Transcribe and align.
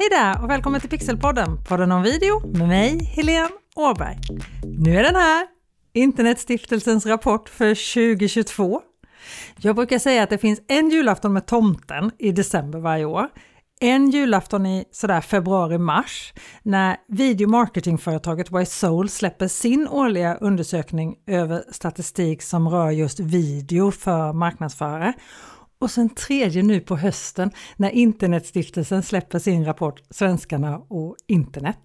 Hej 0.00 0.08
där 0.10 0.42
och 0.42 0.50
välkommen 0.50 0.80
till 0.80 0.90
Pixelpodden, 0.90 1.64
podden 1.64 1.92
om 1.92 2.02
video 2.02 2.46
med 2.46 2.68
mig, 2.68 3.04
Helene 3.04 3.48
Åberg. 3.76 4.18
Nu 4.78 4.96
är 4.96 5.02
den 5.02 5.14
här, 5.14 5.46
Internetstiftelsens 5.94 7.06
rapport 7.06 7.48
för 7.48 7.94
2022. 8.14 8.80
Jag 9.56 9.76
brukar 9.76 9.98
säga 9.98 10.22
att 10.22 10.30
det 10.30 10.38
finns 10.38 10.60
en 10.68 10.90
julafton 10.90 11.32
med 11.32 11.46
tomten 11.46 12.10
i 12.18 12.32
december 12.32 12.78
varje 12.78 13.04
år, 13.04 13.28
en 13.80 14.10
julafton 14.10 14.66
i 14.66 14.84
sådär 14.92 15.20
februari-mars 15.20 16.32
när 16.62 16.96
videomarketingföretaget 17.08 18.48
YSoul 18.62 19.08
släpper 19.08 19.48
sin 19.48 19.88
årliga 19.88 20.34
undersökning 20.34 21.16
över 21.26 21.64
statistik 21.72 22.42
som 22.42 22.68
rör 22.68 22.90
just 22.90 23.20
video 23.20 23.90
för 23.90 24.32
marknadsförare. 24.32 25.14
Och 25.80 25.90
sen 25.90 26.10
tredje 26.10 26.62
nu 26.62 26.80
på 26.80 26.96
hösten 26.96 27.50
när 27.76 27.90
Internetstiftelsen 27.90 29.02
släpper 29.02 29.38
sin 29.38 29.64
rapport 29.64 30.02
Svenskarna 30.10 30.78
och 30.78 31.16
internet. 31.26 31.78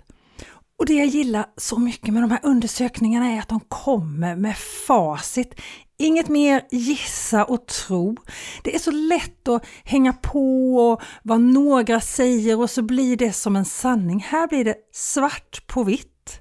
Och 0.79 0.85
det 0.85 0.93
jag 0.93 1.07
gillar 1.07 1.45
så 1.57 1.79
mycket 1.79 2.13
med 2.13 2.23
de 2.23 2.31
här 2.31 2.39
undersökningarna 2.43 3.31
är 3.31 3.39
att 3.39 3.49
de 3.49 3.59
kommer 3.59 4.35
med 4.35 4.57
facit. 4.57 5.59
Inget 5.97 6.29
mer 6.29 6.61
gissa 6.71 7.45
och 7.45 7.67
tro. 7.67 8.15
Det 8.63 8.75
är 8.75 8.79
så 8.79 8.91
lätt 8.91 9.47
att 9.47 9.65
hänga 9.83 10.13
på 10.13 10.75
och 10.75 11.01
vad 11.23 11.41
några 11.41 12.01
säger 12.01 12.59
och 12.59 12.69
så 12.69 12.81
blir 12.81 13.17
det 13.17 13.33
som 13.33 13.55
en 13.55 13.65
sanning. 13.65 14.19
Här 14.19 14.47
blir 14.47 14.65
det 14.65 14.75
svart 14.91 15.67
på 15.67 15.83
vitt. 15.83 16.39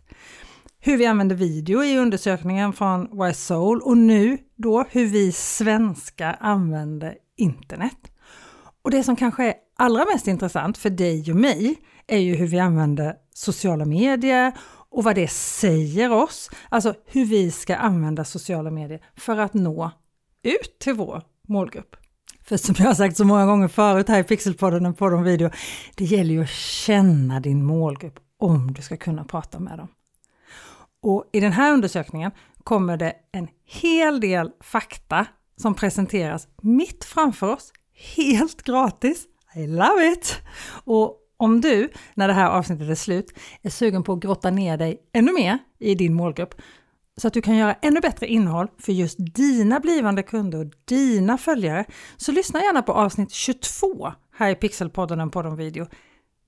Hur 0.80 0.96
vi 0.96 1.06
använder 1.06 1.36
video 1.36 1.84
i 1.84 1.98
undersökningen 1.98 2.72
från 2.72 3.28
YSoul 3.28 3.80
och 3.80 3.96
nu 3.96 4.38
då 4.56 4.84
hur 4.90 5.06
vi 5.06 5.32
svenskar 5.32 6.36
använder 6.40 7.14
internet. 7.36 8.12
Och 8.82 8.90
det 8.90 9.02
som 9.02 9.16
kanske 9.16 9.44
är 9.44 9.54
allra 9.76 10.04
mest 10.04 10.26
intressant 10.26 10.78
för 10.78 10.90
dig 10.90 11.30
och 11.30 11.36
mig 11.36 11.76
är 12.06 12.18
ju 12.18 12.34
hur 12.34 12.46
vi 12.46 12.58
använder 12.58 13.14
sociala 13.34 13.84
medier 13.84 14.52
och 14.90 15.04
vad 15.04 15.14
det 15.14 15.28
säger 15.28 16.12
oss, 16.12 16.50
alltså 16.68 16.94
hur 17.06 17.24
vi 17.24 17.50
ska 17.50 17.76
använda 17.76 18.24
sociala 18.24 18.70
medier 18.70 19.04
för 19.16 19.38
att 19.38 19.54
nå 19.54 19.90
ut 20.42 20.78
till 20.78 20.94
vår 20.94 21.22
målgrupp. 21.48 21.96
För 22.44 22.56
som 22.56 22.74
jag 22.78 22.86
har 22.86 22.94
sagt 22.94 23.16
så 23.16 23.24
många 23.24 23.46
gånger 23.46 23.68
förut 23.68 24.08
här 24.08 24.20
i 24.20 24.24
Pixelpodden 24.24 24.86
och 24.86 24.98
på 24.98 25.08
de 25.08 25.22
video, 25.22 25.50
det 25.94 26.04
gäller 26.04 26.34
ju 26.34 26.42
att 26.42 26.50
känna 26.50 27.40
din 27.40 27.64
målgrupp 27.64 28.18
om 28.38 28.72
du 28.72 28.82
ska 28.82 28.96
kunna 28.96 29.24
prata 29.24 29.58
med 29.58 29.78
dem. 29.78 29.88
Och 31.02 31.30
i 31.32 31.40
den 31.40 31.52
här 31.52 31.72
undersökningen 31.72 32.30
kommer 32.64 32.96
det 32.96 33.14
en 33.32 33.48
hel 33.64 34.20
del 34.20 34.50
fakta 34.60 35.26
som 35.62 35.74
presenteras 35.74 36.48
mitt 36.62 37.04
framför 37.04 37.52
oss, 37.52 37.72
helt 38.16 38.62
gratis. 38.62 39.24
I 39.54 39.66
love 39.66 40.12
it! 40.12 40.40
Och 40.84 41.18
om 41.36 41.60
du, 41.60 41.90
när 42.14 42.28
det 42.28 42.34
här 42.34 42.50
avsnittet 42.50 42.90
är 42.90 42.94
slut, 42.94 43.38
är 43.62 43.70
sugen 43.70 44.02
på 44.02 44.12
att 44.12 44.20
grotta 44.20 44.50
ner 44.50 44.76
dig 44.76 44.98
ännu 45.12 45.32
mer 45.32 45.58
i 45.78 45.94
din 45.94 46.14
målgrupp 46.14 46.54
så 47.16 47.28
att 47.28 47.34
du 47.34 47.42
kan 47.42 47.56
göra 47.56 47.74
ännu 47.82 48.00
bättre 48.00 48.26
innehåll 48.26 48.68
för 48.78 48.92
just 48.92 49.16
dina 49.34 49.80
blivande 49.80 50.22
kunder 50.22 50.58
och 50.58 50.72
dina 50.84 51.38
följare, 51.38 51.84
så 52.16 52.32
lyssna 52.32 52.62
gärna 52.62 52.82
på 52.82 52.92
avsnitt 52.92 53.30
22 53.30 54.12
här 54.34 54.50
i 54.50 54.54
Pixelpodden, 54.54 55.20
en 55.20 55.30
podd 55.30 55.46
om 55.46 55.56
video. 55.56 55.86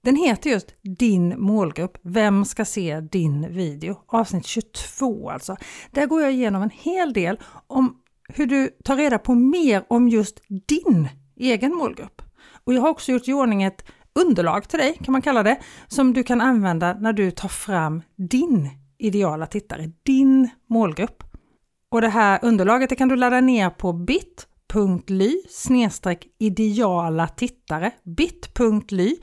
Den 0.04 0.16
heter 0.16 0.50
just 0.50 0.74
Din 0.82 1.40
målgrupp. 1.40 1.98
Vem 2.02 2.44
ska 2.44 2.64
se 2.64 3.00
din 3.00 3.52
video? 3.52 4.00
Avsnitt 4.06 4.46
22 4.46 5.30
alltså. 5.30 5.56
Där 5.90 6.06
går 6.06 6.22
jag 6.22 6.32
igenom 6.32 6.62
en 6.62 6.70
hel 6.70 7.12
del 7.12 7.40
om 7.66 8.00
hur 8.28 8.46
du 8.46 8.68
tar 8.84 8.96
reda 8.96 9.18
på 9.18 9.34
mer 9.34 9.84
om 9.88 10.08
just 10.08 10.40
din 10.48 11.08
egen 11.36 11.74
målgrupp. 11.74 12.22
Och 12.64 12.74
jag 12.74 12.80
har 12.80 12.88
också 12.88 13.12
gjort 13.12 13.28
i 13.28 13.32
ordning 13.32 13.62
ett 13.62 13.84
underlag 14.14 14.68
till 14.68 14.78
dig, 14.78 14.98
kan 15.04 15.12
man 15.12 15.22
kalla 15.22 15.42
det, 15.42 15.58
som 15.88 16.12
du 16.12 16.22
kan 16.22 16.40
använda 16.40 16.94
när 16.94 17.12
du 17.12 17.30
tar 17.30 17.48
fram 17.48 18.02
din 18.16 18.70
ideala 18.98 19.46
tittare, 19.46 19.90
din 20.02 20.48
målgrupp. 20.68 21.22
Och 21.88 22.00
det 22.00 22.08
här 22.08 22.38
underlaget 22.42 22.88
det 22.88 22.96
kan 22.96 23.08
du 23.08 23.16
ladda 23.16 23.40
ner 23.40 23.70
på 23.70 23.92
bit.ly 23.92 25.42
ideala 26.38 27.28
tittare, 27.28 27.90
bit.ly 28.04 29.16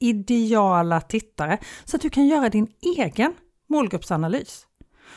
ideala 0.00 1.00
tittare, 1.00 1.58
så 1.84 1.96
att 1.96 2.02
du 2.02 2.10
kan 2.10 2.26
göra 2.26 2.48
din 2.48 2.68
egen 2.96 3.32
målgruppsanalys. 3.68 4.66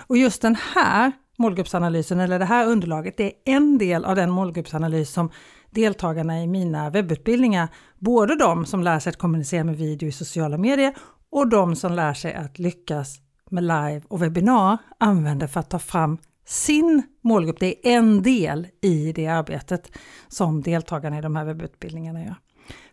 Och 0.07 0.17
just 0.17 0.41
den 0.41 0.55
här 0.75 1.11
målgruppsanalysen 1.37 2.19
eller 2.19 2.39
det 2.39 2.45
här 2.45 2.67
underlaget, 2.67 3.17
det 3.17 3.25
är 3.25 3.33
en 3.45 3.77
del 3.77 4.05
av 4.05 4.15
den 4.15 4.29
målgruppsanalys 4.29 5.13
som 5.13 5.29
deltagarna 5.71 6.43
i 6.43 6.47
mina 6.47 6.89
webbutbildningar, 6.89 7.67
både 7.99 8.35
de 8.35 8.65
som 8.65 8.83
lär 8.83 8.99
sig 8.99 9.09
att 9.09 9.17
kommunicera 9.17 9.63
med 9.63 9.77
video 9.77 10.09
i 10.09 10.11
sociala 10.11 10.57
medier 10.57 10.95
och 11.31 11.49
de 11.49 11.75
som 11.75 11.93
lär 11.93 12.13
sig 12.13 12.33
att 12.33 12.59
lyckas 12.59 13.19
med 13.49 13.63
live 13.63 14.01
och 14.07 14.21
webbinar 14.21 14.77
använder 14.97 15.47
för 15.47 15.59
att 15.59 15.69
ta 15.69 15.79
fram 15.79 16.17
sin 16.45 17.03
målgrupp. 17.23 17.59
Det 17.59 17.87
är 17.87 17.97
en 17.97 18.21
del 18.21 18.67
i 18.81 19.11
det 19.11 19.27
arbetet 19.27 19.91
som 20.27 20.61
deltagarna 20.61 21.17
i 21.17 21.21
de 21.21 21.35
här 21.35 21.45
webbutbildningarna 21.45 22.23
gör. 22.23 22.35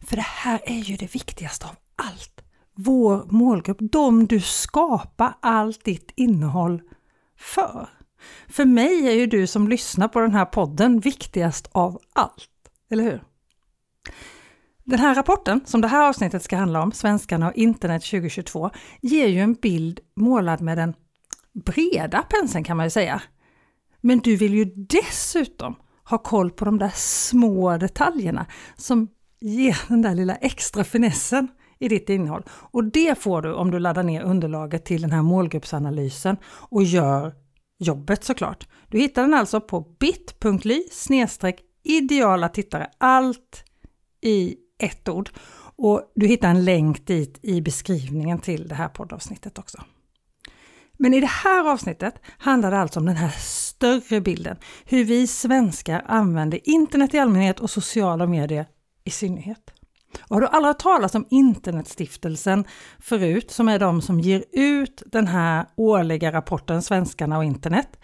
För 0.00 0.16
det 0.16 0.27
här 0.27 0.60
är 0.65 0.78
ju 0.78 0.97
det 0.97 1.15
viktigaste 1.15 1.66
av 1.66 1.77
allt. 1.97 2.41
Vår 2.77 3.25
målgrupp, 3.31 3.78
de 3.81 4.27
du 4.27 4.41
skapar 4.41 5.34
allt 5.41 5.84
ditt 5.84 6.12
innehåll 6.16 6.83
för. 7.38 7.88
För 8.48 8.64
mig 8.64 9.08
är 9.08 9.12
ju 9.12 9.26
du 9.26 9.46
som 9.46 9.68
lyssnar 9.68 10.08
på 10.08 10.20
den 10.20 10.34
här 10.34 10.44
podden 10.44 11.00
viktigast 11.00 11.68
av 11.72 11.98
allt, 12.12 12.50
eller 12.90 13.04
hur? 13.04 13.22
Den 14.84 14.98
här 14.98 15.14
rapporten, 15.14 15.60
som 15.64 15.80
det 15.80 15.88
här 15.88 16.08
avsnittet 16.08 16.42
ska 16.42 16.56
handla 16.56 16.82
om, 16.82 16.92
Svenskarna 16.92 17.48
och 17.48 17.54
internet 17.54 18.02
2022, 18.02 18.70
ger 19.00 19.26
ju 19.26 19.40
en 19.40 19.54
bild 19.54 20.00
målad 20.16 20.60
med 20.60 20.78
den 20.78 20.94
breda 21.52 22.22
penseln 22.22 22.64
kan 22.64 22.76
man 22.76 22.86
ju 22.86 22.90
säga. 22.90 23.22
Men 24.00 24.18
du 24.18 24.36
vill 24.36 24.54
ju 24.54 24.64
dessutom 24.64 25.74
ha 26.04 26.18
koll 26.18 26.50
på 26.50 26.64
de 26.64 26.78
där 26.78 26.92
små 26.94 27.76
detaljerna 27.76 28.46
som 28.76 29.08
ger 29.41 29.88
den 29.88 30.02
där 30.02 30.14
lilla 30.14 30.34
extra 30.34 30.84
finessen 30.84 31.48
i 31.78 31.88
ditt 31.88 32.08
innehåll. 32.08 32.42
Och 32.50 32.84
det 32.84 33.18
får 33.18 33.42
du 33.42 33.54
om 33.54 33.70
du 33.70 33.78
laddar 33.78 34.02
ner 34.02 34.22
underlaget 34.22 34.84
till 34.84 35.02
den 35.02 35.12
här 35.12 35.22
målgruppsanalysen 35.22 36.36
och 36.46 36.84
gör 36.84 37.34
jobbet 37.84 38.25
såklart. 38.25 38.69
Du 38.89 38.99
hittar 38.99 39.22
den 39.22 39.34
alltså 39.34 39.61
på 39.61 39.81
bit.ly 39.81 40.83
ideala 41.83 42.49
tittare, 42.49 42.91
allt 42.99 43.65
i 44.21 44.56
ett 44.78 45.09
ord. 45.09 45.31
Och 45.77 46.12
du 46.15 46.27
hittar 46.27 46.50
en 46.50 46.65
länk 46.65 47.06
dit 47.06 47.39
i 47.43 47.61
beskrivningen 47.61 48.39
till 48.39 48.69
det 48.69 48.75
här 48.75 48.89
poddavsnittet 48.89 49.59
också. 49.59 49.84
Men 50.99 51.15
i 51.15 51.21
det 51.21 51.27
här 51.27 51.72
avsnittet 51.72 52.15
handlar 52.39 52.71
det 52.71 52.78
alltså 52.78 53.00
om 53.00 53.06
den 53.06 53.17
här 53.17 53.34
större 53.39 54.21
bilden, 54.21 54.56
hur 54.84 55.05
vi 55.05 55.27
svenskar 55.27 56.05
använder 56.06 56.69
internet 56.69 57.15
i 57.15 57.19
allmänhet 57.19 57.61
och 57.61 57.71
sociala 57.71 58.27
medier 58.27 58.66
i 59.05 59.11
synnerhet. 59.11 59.73
Och 60.22 60.36
har 60.36 60.41
du 60.41 60.47
aldrig 60.47 60.69
hört 60.69 60.82
talas 60.82 61.14
om 61.14 61.26
Internetstiftelsen 61.30 62.64
förut, 62.98 63.50
som 63.50 63.69
är 63.69 63.78
de 63.78 64.02
som 64.02 64.20
ger 64.20 64.44
ut 64.52 65.02
den 65.06 65.26
här 65.26 65.66
årliga 65.76 66.32
rapporten 66.32 66.82
Svenskarna 66.82 67.38
och 67.38 67.44
internet, 67.44 67.98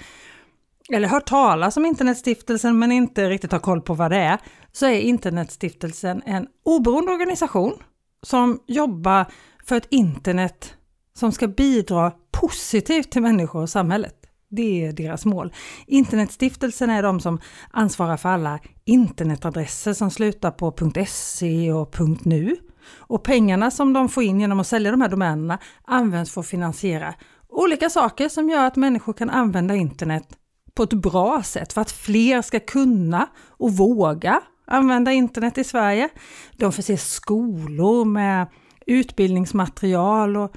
eller 0.93 1.09
hört 1.09 1.27
talas 1.27 1.77
om 1.77 1.87
Internetstiftelsen 1.87 2.79
men 2.79 2.93
inte 2.93 3.29
riktigt 3.29 3.53
har 3.53 3.59
koll 3.59 3.81
på 3.81 3.95
vad 3.95 4.11
det 4.11 4.17
är, 4.17 4.39
så 4.73 4.87
är 4.87 5.01
Internetstiftelsen 5.01 6.23
en 6.27 6.47
oberoende 6.65 7.13
organisation 7.13 7.83
som 8.23 8.61
jobbar 8.67 9.27
för 9.65 9.77
ett 9.77 9.87
internet 9.91 10.75
som 11.15 11.33
ska 11.33 11.49
bidra 11.49 12.13
positivt 12.31 13.11
till 13.11 13.23
människor 13.23 13.63
och 13.63 13.71
samhället. 13.71 14.20
Det 14.51 14.85
är 14.85 14.93
deras 14.93 15.25
mål. 15.25 15.53
Internetstiftelsen 15.87 16.91
är 16.91 17.03
de 17.03 17.21
som 17.21 17.41
ansvarar 17.71 18.17
för 18.17 18.29
alla 18.29 18.59
internetadresser 18.85 19.93
som 19.93 20.11
slutar 20.11 20.51
på 20.51 20.75
.se 21.07 21.73
och 21.73 21.97
.nu. 22.23 22.57
Och 22.97 23.23
pengarna 23.23 23.71
som 23.71 23.93
de 23.93 24.09
får 24.09 24.23
in 24.23 24.41
genom 24.41 24.61
att 24.61 24.67
sälja 24.67 24.91
de 24.91 25.01
här 25.01 25.09
domänerna 25.09 25.59
används 25.85 26.33
för 26.33 26.41
att 26.41 26.47
finansiera 26.47 27.15
olika 27.49 27.91
saker 27.91 28.29
som 28.29 28.49
gör 28.49 28.67
att 28.67 28.77
människor 28.77 29.13
kan 29.13 29.31
använda 29.31 29.75
internet 29.75 30.29
på 30.75 30.83
ett 30.83 30.93
bra 30.93 31.43
sätt 31.43 31.73
för 31.73 31.81
att 31.81 31.91
fler 31.91 32.43
ska 32.43 32.61
kunna 32.61 33.27
och 33.49 33.73
våga 33.73 34.41
använda 34.67 35.13
internet 35.13 35.59
i 35.59 35.65
Sverige. 35.65 36.09
De 36.57 36.73
förser 36.73 36.97
skolor 36.97 38.05
med 38.05 38.47
utbildningsmaterial 38.87 40.37
och 40.37 40.53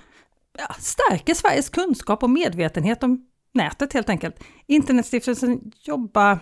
ja, 0.58 0.76
stärker 0.80 1.34
Sveriges 1.34 1.70
kunskap 1.70 2.24
och 2.24 2.30
medvetenhet 2.30 3.04
om 3.04 3.26
nätet 3.54 3.94
helt 3.94 4.10
enkelt. 4.10 4.36
Internetstiftelsen 4.68 5.72
jobbar 5.84 6.40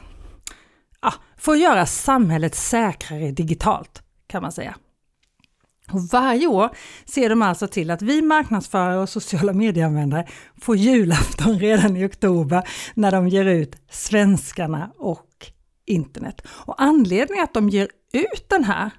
ja, 1.01 1.13
för 1.37 1.51
att 1.51 1.59
göra 1.59 1.85
samhället 1.85 2.55
säkrare 2.55 3.31
digitalt 3.31 4.03
kan 4.27 4.41
man 4.41 4.51
säga. 4.51 4.75
Och 5.91 6.01
varje 6.11 6.47
år 6.47 6.69
ser 7.05 7.29
de 7.29 7.41
alltså 7.41 7.67
till 7.67 7.91
att 7.91 8.01
vi 8.01 8.21
marknadsförare 8.21 8.99
och 8.99 9.09
sociala 9.09 9.53
medieanvändare 9.53 10.27
får 10.61 10.75
julafton 10.75 11.59
redan 11.59 11.97
i 11.97 12.05
oktober 12.05 12.69
när 12.93 13.11
de 13.11 13.27
ger 13.27 13.45
ut 13.45 13.75
Svenskarna 13.89 14.91
och 14.97 15.51
internet. 15.85 16.41
Och 16.47 16.81
anledningen 16.81 17.43
att 17.43 17.53
de 17.53 17.69
ger 17.69 17.87
ut 18.13 18.45
den 18.49 18.63
här 18.63 18.91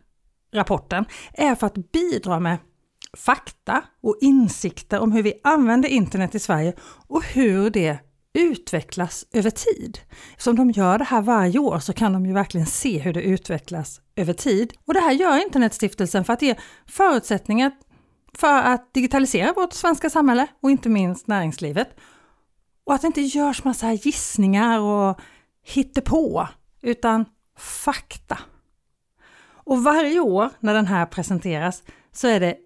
rapporten 0.55 1.05
är 1.33 1.55
för 1.55 1.67
att 1.67 1.93
bidra 1.93 2.41
med 2.41 2.59
fakta 3.17 3.85
och 4.03 4.17
insikter 4.21 5.01
om 5.01 5.13
hur 5.13 5.23
vi 5.23 5.41
använder 5.45 5.89
internet 5.89 6.35
i 6.35 6.39
Sverige 6.39 6.75
och 7.07 7.25
hur 7.25 7.71
det 7.71 7.99
utvecklas 8.35 9.27
över 9.33 9.51
tid. 9.51 9.99
Som 10.37 10.57
de 10.57 10.71
gör 10.71 10.99
det 10.99 11.05
här 11.05 11.23
varje 11.23 11.59
år 11.59 11.79
så 11.79 11.93
kan 11.93 12.13
de 12.13 12.27
ju 12.27 12.33
verkligen 12.33 12.67
se 12.67 12.99
hur 12.99 13.13
det 13.13 13.23
utvecklas 13.23 14.01
över 14.17 14.33
tid. 14.33 14.73
Och 14.87 14.95
det 14.95 15.01
här 15.01 15.13
gör 15.13 15.45
Internetstiftelsen 15.45 16.25
för 16.25 16.33
att 16.33 16.43
ge 16.43 16.55
förutsättningar 16.87 17.73
för 18.35 18.63
att 18.63 18.95
digitalisera 18.95 19.53
vårt 19.53 19.73
svenska 19.73 20.11
samhälle 20.11 20.47
och 20.63 20.71
inte 20.71 20.89
minst 20.89 21.27
näringslivet. 21.27 21.89
Och 22.85 22.95
att 22.95 23.01
det 23.01 23.07
inte 23.07 23.21
görs 23.21 23.65
massa 23.65 23.93
gissningar 23.93 24.81
och 24.81 25.21
hittepå, 25.63 26.49
utan 26.83 27.25
fakta. 27.59 28.39
Och 29.65 29.85
varje 29.85 30.21
år 30.21 30.51
när 30.61 30.75
den 30.75 30.87
här 30.87 31.07
presenteras 31.07 31.83
så 32.13 32.29
är 32.29 32.41
det 32.41 32.57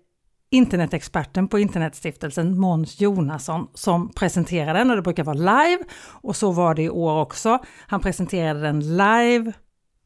internetexperten 0.51 1.49
på 1.49 1.59
Internetstiftelsen 1.59 2.59
Måns 2.59 3.01
Jonasson 3.01 3.69
som 3.75 4.13
presenterar 4.13 4.75
den 4.75 4.91
och 4.91 4.97
det 4.97 5.03
brukar 5.03 5.25
vara 5.25 5.37
live 5.37 5.85
och 6.05 6.37
så 6.37 6.53
var 6.53 6.75
det 6.75 6.83
i 6.83 6.91
år 6.91 7.21
också. 7.21 7.59
Han 7.87 8.01
presenterade 8.01 8.61
den 8.61 8.97
live 8.97 9.53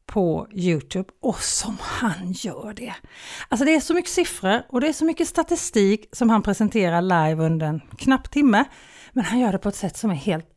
på 0.05 0.47
Youtube 0.53 1.09
och 1.21 1.39
som 1.39 1.77
han 1.81 2.31
gör 2.31 2.73
det. 2.73 2.93
Alltså 3.49 3.65
det 3.65 3.75
är 3.75 3.79
så 3.79 3.93
mycket 3.93 4.11
siffror 4.11 4.61
och 4.69 4.81
det 4.81 4.87
är 4.87 4.93
så 4.93 5.05
mycket 5.05 5.27
statistik 5.27 6.09
som 6.11 6.29
han 6.29 6.41
presenterar 6.41 7.01
live 7.01 7.45
under 7.45 7.67
en 7.67 7.81
knapp 7.97 8.31
timme. 8.31 8.65
Men 9.13 9.25
han 9.25 9.39
gör 9.39 9.51
det 9.51 9.57
på 9.57 9.69
ett 9.69 9.75
sätt 9.75 9.97
som 9.97 10.11
är 10.11 10.15
helt 10.15 10.47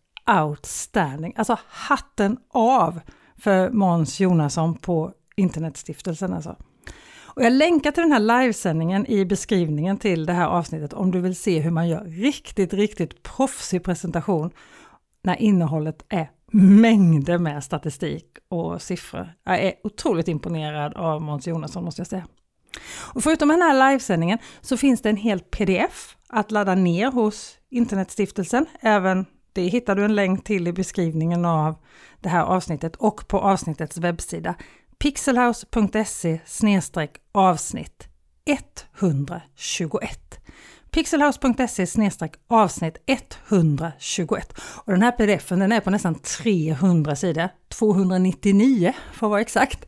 outstanding. 0.42 1.32
Alltså 1.36 1.58
hatten 1.66 2.36
av 2.52 3.00
för 3.38 3.70
Måns 3.70 4.20
Jonasson 4.20 4.74
på 4.74 5.12
Internetstiftelsen 5.36 6.32
alltså. 6.32 6.56
Och 7.36 7.44
jag 7.44 7.52
länkar 7.52 7.90
till 7.90 8.02
den 8.02 8.12
här 8.12 8.42
livesändningen 8.42 9.06
i 9.06 9.24
beskrivningen 9.24 9.98
till 9.98 10.26
det 10.26 10.32
här 10.32 10.46
avsnittet 10.46 10.92
om 10.92 11.10
du 11.10 11.20
vill 11.20 11.36
se 11.36 11.60
hur 11.60 11.70
man 11.70 11.88
gör 11.88 12.04
riktigt, 12.04 12.72
riktigt 12.72 13.22
proffsig 13.22 13.84
presentation 13.84 14.50
när 15.22 15.42
innehållet 15.42 16.04
är 16.08 16.30
mängder 16.52 17.38
med 17.38 17.64
statistik 17.64 18.26
och 18.48 18.82
siffror. 18.82 19.34
Jag 19.44 19.62
är 19.62 19.72
otroligt 19.82 20.28
imponerad 20.28 20.94
av 20.94 21.22
Måns 21.22 21.46
Jonasson 21.46 21.84
måste 21.84 22.00
jag 22.00 22.06
säga. 22.06 22.26
Och 23.14 23.22
förutom 23.22 23.48
den 23.48 23.62
här 23.62 23.90
livesändningen 23.90 24.38
så 24.60 24.76
finns 24.76 25.02
det 25.02 25.10
en 25.10 25.16
hel 25.16 25.40
pdf 25.40 26.16
att 26.28 26.50
ladda 26.50 26.74
ner 26.74 27.10
hos 27.10 27.58
Internetstiftelsen. 27.70 28.66
Även 28.80 29.26
det 29.52 29.62
hittar 29.62 29.94
du 29.94 30.04
en 30.04 30.14
länk 30.14 30.44
till 30.44 30.68
i 30.68 30.72
beskrivningen 30.72 31.44
av 31.44 31.74
det 32.20 32.28
här 32.28 32.42
avsnittet 32.42 32.96
och 32.96 33.28
på 33.28 33.40
avsnittets 33.40 33.96
webbsida 33.96 34.54
pixelhouse.se 35.04 36.40
avsnitt 37.32 38.08
121 38.44 40.40
pixelhouse.se 40.94 42.30
avsnitt 42.48 42.96
121. 43.06 44.60
Och 44.84 44.92
den 44.92 45.02
här 45.02 45.12
pdfen 45.12 45.58
den 45.58 45.72
är 45.72 45.80
på 45.80 45.90
nästan 45.90 46.14
300 46.14 47.16
sidor, 47.16 47.48
299 47.68 48.92
för 49.12 49.26
att 49.26 49.30
vara 49.30 49.40
exakt. 49.40 49.84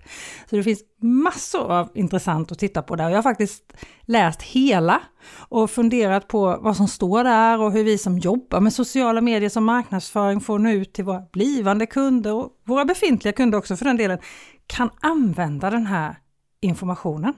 Så 0.50 0.56
det 0.56 0.62
finns 0.62 0.80
massor 1.02 1.72
av 1.72 1.90
intressant 1.94 2.52
att 2.52 2.58
titta 2.58 2.82
på 2.82 2.96
där. 2.96 3.08
Jag 3.08 3.16
har 3.16 3.22
faktiskt 3.22 3.72
läst 4.02 4.42
hela 4.42 5.00
och 5.48 5.70
funderat 5.70 6.28
på 6.28 6.58
vad 6.60 6.76
som 6.76 6.88
står 6.88 7.24
där 7.24 7.60
och 7.60 7.72
hur 7.72 7.84
vi 7.84 7.98
som 7.98 8.18
jobbar 8.18 8.60
med 8.60 8.72
sociala 8.72 9.20
medier 9.20 9.50
som 9.50 9.64
marknadsföring 9.64 10.40
får 10.40 10.58
nå 10.58 10.70
ut 10.70 10.92
till 10.92 11.04
våra 11.04 11.22
blivande 11.32 11.86
kunder 11.86 12.32
och 12.32 12.50
våra 12.64 12.84
befintliga 12.84 13.32
kunder 13.32 13.58
också 13.58 13.76
för 13.76 13.84
den 13.84 13.96
delen, 13.96 14.18
kan 14.66 14.90
använda 15.00 15.70
den 15.70 15.86
här 15.86 16.16
informationen. 16.60 17.34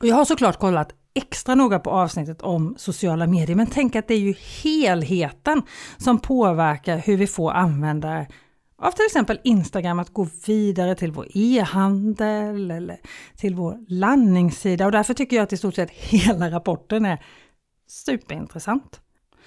Och 0.00 0.06
jag 0.06 0.16
har 0.16 0.24
såklart 0.24 0.58
kollat 0.58 0.92
extra 1.16 1.54
noga 1.54 1.78
på 1.78 1.90
avsnittet 1.90 2.42
om 2.42 2.74
sociala 2.78 3.26
medier, 3.26 3.56
men 3.56 3.66
tänk 3.66 3.96
att 3.96 4.08
det 4.08 4.14
är 4.14 4.18
ju 4.18 4.34
helheten 4.62 5.62
som 5.96 6.18
påverkar 6.18 6.98
hur 6.98 7.16
vi 7.16 7.26
får 7.26 7.50
användare 7.50 8.26
av 8.78 8.90
till 8.90 9.04
exempel 9.04 9.40
Instagram 9.44 9.98
att 9.98 10.12
gå 10.12 10.28
vidare 10.46 10.94
till 10.94 11.12
vår 11.12 11.26
e-handel 11.34 12.70
eller 12.70 13.00
till 13.36 13.54
vår 13.54 13.78
landningssida 13.88 14.86
och 14.86 14.92
därför 14.92 15.14
tycker 15.14 15.36
jag 15.36 15.42
att 15.42 15.52
i 15.52 15.56
stort 15.56 15.74
sett 15.74 15.90
hela 15.90 16.50
rapporten 16.50 17.04
är 17.04 17.24
superintressant. 17.88 19.00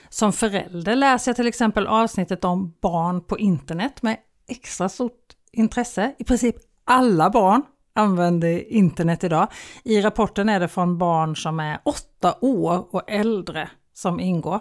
Som 0.10 0.34
förälder 0.34 0.96
läser 0.96 1.30
jag 1.30 1.36
till 1.36 1.48
exempel 1.48 1.88
avsnittet 1.88 2.44
om 2.44 2.74
barn 2.82 3.24
på 3.24 3.40
internet 3.40 4.02
med 4.02 4.18
extra 4.48 4.90
stort 4.90 5.36
intresse. 5.52 6.16
I 6.18 6.24
princip 6.24 6.56
alla 6.86 7.30
barn 7.30 7.64
använder 7.96 8.74
internet 8.74 9.24
idag. 9.24 9.48
I 9.84 10.02
rapporten 10.02 10.50
är 10.50 10.60
det 10.60 10.68
från 10.68 10.98
barn 10.98 11.36
som 11.36 11.60
är 11.60 11.80
åtta 11.86 12.36
år 12.42 12.96
och 12.96 13.12
äldre 13.12 13.70
som 13.94 14.20
ingår. 14.20 14.60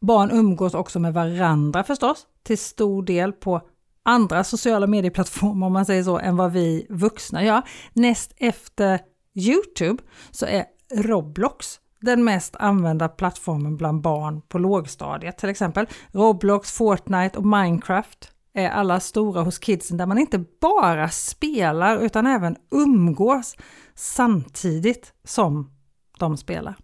Barn 0.00 0.30
umgås 0.30 0.74
också 0.74 0.98
med 0.98 1.14
varandra 1.14 1.84
förstås, 1.84 2.26
till 2.42 2.58
stor 2.58 3.02
del 3.02 3.32
på 3.32 3.60
andra 4.02 4.44
sociala 4.44 4.86
medieplattformar 4.86 5.66
om 5.66 5.72
man 5.72 5.86
säger 5.86 6.02
så, 6.02 6.18
än 6.18 6.36
vad 6.36 6.52
vi 6.52 6.86
vuxna 6.90 7.44
gör. 7.44 7.62
Näst 7.92 8.32
efter 8.36 9.00
Youtube 9.34 10.02
så 10.30 10.46
är 10.46 10.64
Roblox 10.94 11.80
den 12.00 12.24
mest 12.24 12.56
använda 12.56 13.08
plattformen 13.08 13.76
bland 13.76 14.00
barn 14.00 14.42
på 14.48 14.58
lågstadiet 14.58 15.38
till 15.38 15.48
exempel. 15.48 15.86
Roblox, 16.12 16.72
Fortnite 16.72 17.38
och 17.38 17.46
Minecraft 17.46 18.32
Eh, 18.56 18.78
alla 18.78 19.00
stora 19.00 19.42
hos 19.42 19.58
kidsen 19.58 19.96
där 19.96 20.06
man 20.06 20.18
inte 20.18 20.44
bara 20.60 21.08
spelar 21.08 21.98
utan 21.98 22.26
även 22.26 22.56
umgås 22.70 23.56
samtidigt 23.94 25.12
som 25.24 25.70
de 26.18 26.36
spelar. 26.36 26.76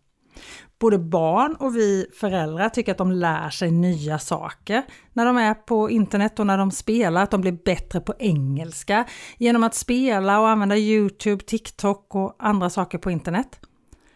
Både 0.78 0.98
barn 0.98 1.54
och 1.54 1.76
vi 1.76 2.06
föräldrar 2.20 2.68
tycker 2.68 2.92
att 2.92 2.98
de 2.98 3.12
lär 3.12 3.50
sig 3.50 3.70
nya 3.70 4.18
saker 4.18 4.82
när 5.12 5.26
de 5.26 5.36
är 5.36 5.54
på 5.54 5.90
internet 5.90 6.38
och 6.38 6.46
när 6.46 6.58
de 6.58 6.70
spelar, 6.70 7.22
att 7.22 7.30
de 7.30 7.40
blir 7.40 7.58
bättre 7.64 8.00
på 8.00 8.14
engelska 8.18 9.04
genom 9.38 9.64
att 9.64 9.74
spela 9.74 10.40
och 10.40 10.48
använda 10.48 10.76
Youtube, 10.76 11.44
TikTok 11.44 12.14
och 12.14 12.36
andra 12.38 12.70
saker 12.70 12.98
på 12.98 13.10
internet. 13.10 13.60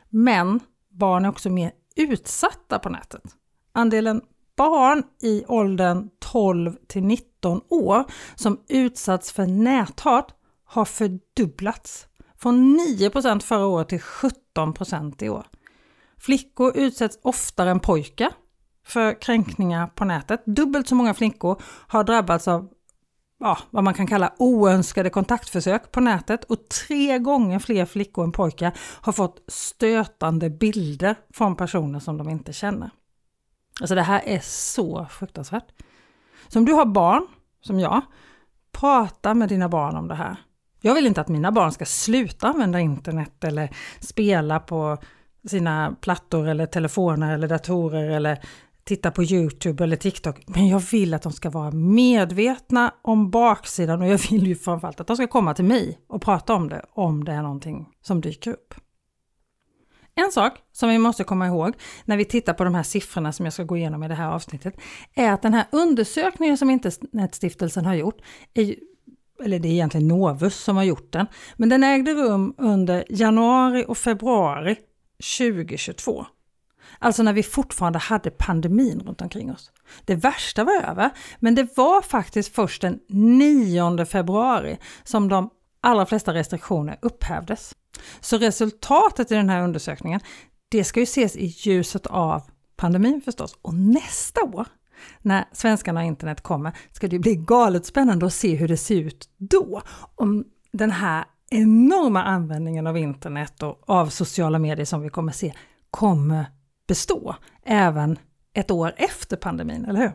Men 0.09 0.61
barn 0.91 1.25
är 1.25 1.29
också 1.29 1.51
mer 1.51 1.73
utsatta 1.97 2.79
på 2.79 2.89
nätet. 2.89 3.23
Andelen 3.73 4.21
barn 4.57 5.03
i 5.23 5.45
åldern 5.49 6.11
12 6.19 6.77
till 6.87 7.03
19 7.03 7.61
år 7.69 8.05
som 8.35 8.61
utsatts 8.69 9.33
för 9.33 9.47
näthat 9.47 10.35
har 10.65 10.85
fördubblats. 10.85 12.07
Från 12.39 12.81
9% 12.81 13.41
förra 13.41 13.67
året 13.67 13.89
till 13.89 14.01
17% 14.01 15.25
i 15.25 15.29
år. 15.29 15.47
Flickor 16.19 16.77
utsätts 16.77 17.19
oftare 17.23 17.71
än 17.71 17.81
pojkar 17.81 18.33
för 18.87 19.21
kränkningar 19.21 19.87
på 19.87 20.05
nätet. 20.05 20.43
Dubbelt 20.47 20.89
så 20.89 20.95
många 20.95 21.15
flickor 21.15 21.63
har 21.89 22.05
drabbats 22.05 22.49
av 22.49 22.69
ja, 23.39 23.59
vad 23.71 23.85
man 23.85 23.95
kan 23.95 24.07
kalla 24.07 24.33
oönskade 24.39 25.11
kontaktförsök 25.11 25.93
på 25.93 26.01
nätet 26.01 26.45
och 26.45 26.69
tre 26.69 27.19
gånger 27.19 27.59
fler 27.59 27.85
flickor 27.85 28.25
än 28.25 28.33
pojkar 28.33 28.73
har 28.79 29.13
fått 29.13 29.45
stötande 29.49 30.51
bilder 30.51 31.17
från 31.35 31.57
personer 31.57 32.01
som 32.01 32.19
de 32.19 32.29
inte 32.29 32.53
känner. 32.53 32.91
Alltså 33.81 33.95
det 33.95 34.03
här 34.03 34.23
är 34.25 34.41
så 34.43 35.07
fruktansvärt. 35.11 35.67
Så 36.49 36.59
om 36.59 36.65
du 36.65 36.73
har 36.73 36.87
barn, 36.87 37.27
som 37.61 37.81
jag, 37.81 38.03
prata 38.73 39.35
med 39.35 39.49
dina 39.49 39.69
barn 39.69 39.97
om 39.97 40.09
det 40.09 40.15
här. 40.15 40.37
Jag 40.81 40.95
vill 40.95 41.07
inte 41.07 41.21
att 41.21 41.29
mina 41.29 41.53
barn 41.53 41.73
ska 41.73 41.85
sluta 41.85 42.47
använda 42.47 42.81
internet 42.81 43.45
eller 43.45 43.77
spela 44.01 44.61
på 44.61 44.99
sina 45.49 45.97
plattor 46.01 46.49
eller 46.49 46.67
telefoner 46.67 47.35
eller 47.35 47.49
datorer 47.49 48.11
eller 48.11 48.39
titta 48.85 49.11
på 49.11 49.23
Youtube 49.25 49.85
eller 49.85 49.97
TikTok. 49.97 50.43
Men 50.47 50.69
jag 50.69 50.79
vill 50.79 51.15
att 51.15 51.23
de 51.23 51.33
ska 51.33 51.51
vara 51.51 51.71
medvetna 51.71 52.95
om 53.03 53.31
baksidan 53.31 54.03
och 54.03 54.09
jag 54.09 54.19
vill 54.31 54.47
ju 54.47 54.57
framförallt 54.57 55.01
att 55.01 55.07
de 55.07 55.17
ska 55.17 55.27
komma 55.27 55.55
till 55.55 55.65
mig 55.65 55.99
och 56.09 56.23
prata 56.23 56.55
om 56.55 56.69
det 56.69 56.85
om 56.93 57.25
det 57.25 57.33
är 57.33 57.43
någonting 57.43 57.89
som 58.03 58.21
dyker 58.21 58.51
upp. 58.51 58.75
En 60.19 60.33
sak 60.33 60.53
som 60.73 60.89
vi 60.89 60.99
måste 60.99 61.25
komma 61.25 61.47
ihåg 61.47 61.75
när 62.05 62.17
vi 62.17 62.25
tittar 62.25 62.55
på 62.55 62.65
de 62.65 62.75
här 62.75 62.83
siffrorna 62.83 63.33
som 63.33 63.47
jag 63.47 63.53
ska 63.53 63.63
gå 63.63 63.77
igenom 63.77 64.03
i 64.03 64.09
det 64.09 64.15
här 64.15 64.29
avsnittet 64.29 64.75
är 65.15 65.33
att 65.33 65.43
den 65.43 65.55
här 65.55 65.65
undersökningen 65.73 66.59
som 66.59 66.71
Internetstiftelsen 66.71 67.87
har 67.87 67.95
gjort, 67.95 68.21
är, 68.55 68.75
eller 69.45 69.59
det 69.59 69.69
är 69.69 69.73
egentligen 69.73 70.09
Novus 70.09 70.57
som 70.57 70.77
har 70.77 70.85
gjort 70.85 71.13
den, 71.13 71.27
men 71.57 71.69
den 71.69 71.85
ägde 71.85 72.15
rum 72.15 72.55
under 72.59 73.05
januari 73.09 73.85
och 73.89 73.99
februari 73.99 74.77
2022. 75.39 76.27
Alltså 76.99 77.23
när 77.23 77.33
vi 77.33 77.43
fortfarande 77.43 77.99
hade 77.99 78.31
pandemin 78.31 79.01
runt 79.07 79.21
omkring 79.21 79.53
oss. 79.53 79.71
Det 80.05 80.15
värsta 80.15 80.65
var 80.65 80.83
över, 80.83 81.11
men 81.39 81.55
det 81.55 81.77
var 81.77 82.03
faktiskt 82.03 82.55
först 82.55 82.83
den 82.83 82.99
9 83.09 84.05
februari 84.05 84.79
som 85.05 85.29
de 85.29 85.51
allra 85.81 86.07
flesta 86.07 86.35
restriktioner 86.35 86.99
upphävdes. 87.03 87.75
Så 88.21 88.39
resultatet 88.39 89.33
i 89.33 89.35
den 89.35 89.51
här 89.51 89.63
undersökningen, 89.63 90.21
det 90.69 90.85
ska 90.85 91.01
ju 91.01 91.05
ses 91.05 91.37
i 91.37 91.47
ljuset 91.47 92.07
av 92.07 92.43
pandemin 92.77 93.21
förstås. 93.21 93.59
Och 93.63 93.75
nästa 93.75 94.43
år, 94.43 94.67
när 95.23 95.45
svenskarna 95.53 96.01
och 96.01 96.07
internet 96.07 96.41
kommer, 96.41 96.73
ska 96.93 97.09
det 97.09 97.19
bli 97.19 97.37
galet 97.37 97.87
spännande 97.87 98.27
att 98.27 98.35
se 98.35 98.55
hur 98.55 98.69
det 98.69 98.77
ser 98.77 98.97
ut 98.97 99.29
då. 99.37 99.83
Om 100.15 100.45
den 100.73 100.91
här 100.91 101.25
enorma 101.51 102.23
användningen 102.23 102.87
av 102.87 102.99
internet 102.99 103.63
och 103.63 103.91
av 103.91 104.07
sociala 104.07 104.59
medier 104.59 104.87
som 104.87 105.03
vi 105.03 105.09
kommer 105.09 105.33
se 105.33 105.55
kommer 105.91 106.47
bestå 106.89 107.37
även 107.65 108.19
ett 108.55 108.71
år 108.71 108.95
efter 108.97 109.37
pandemin, 109.37 109.85
eller 109.85 110.01
hur? 110.01 110.13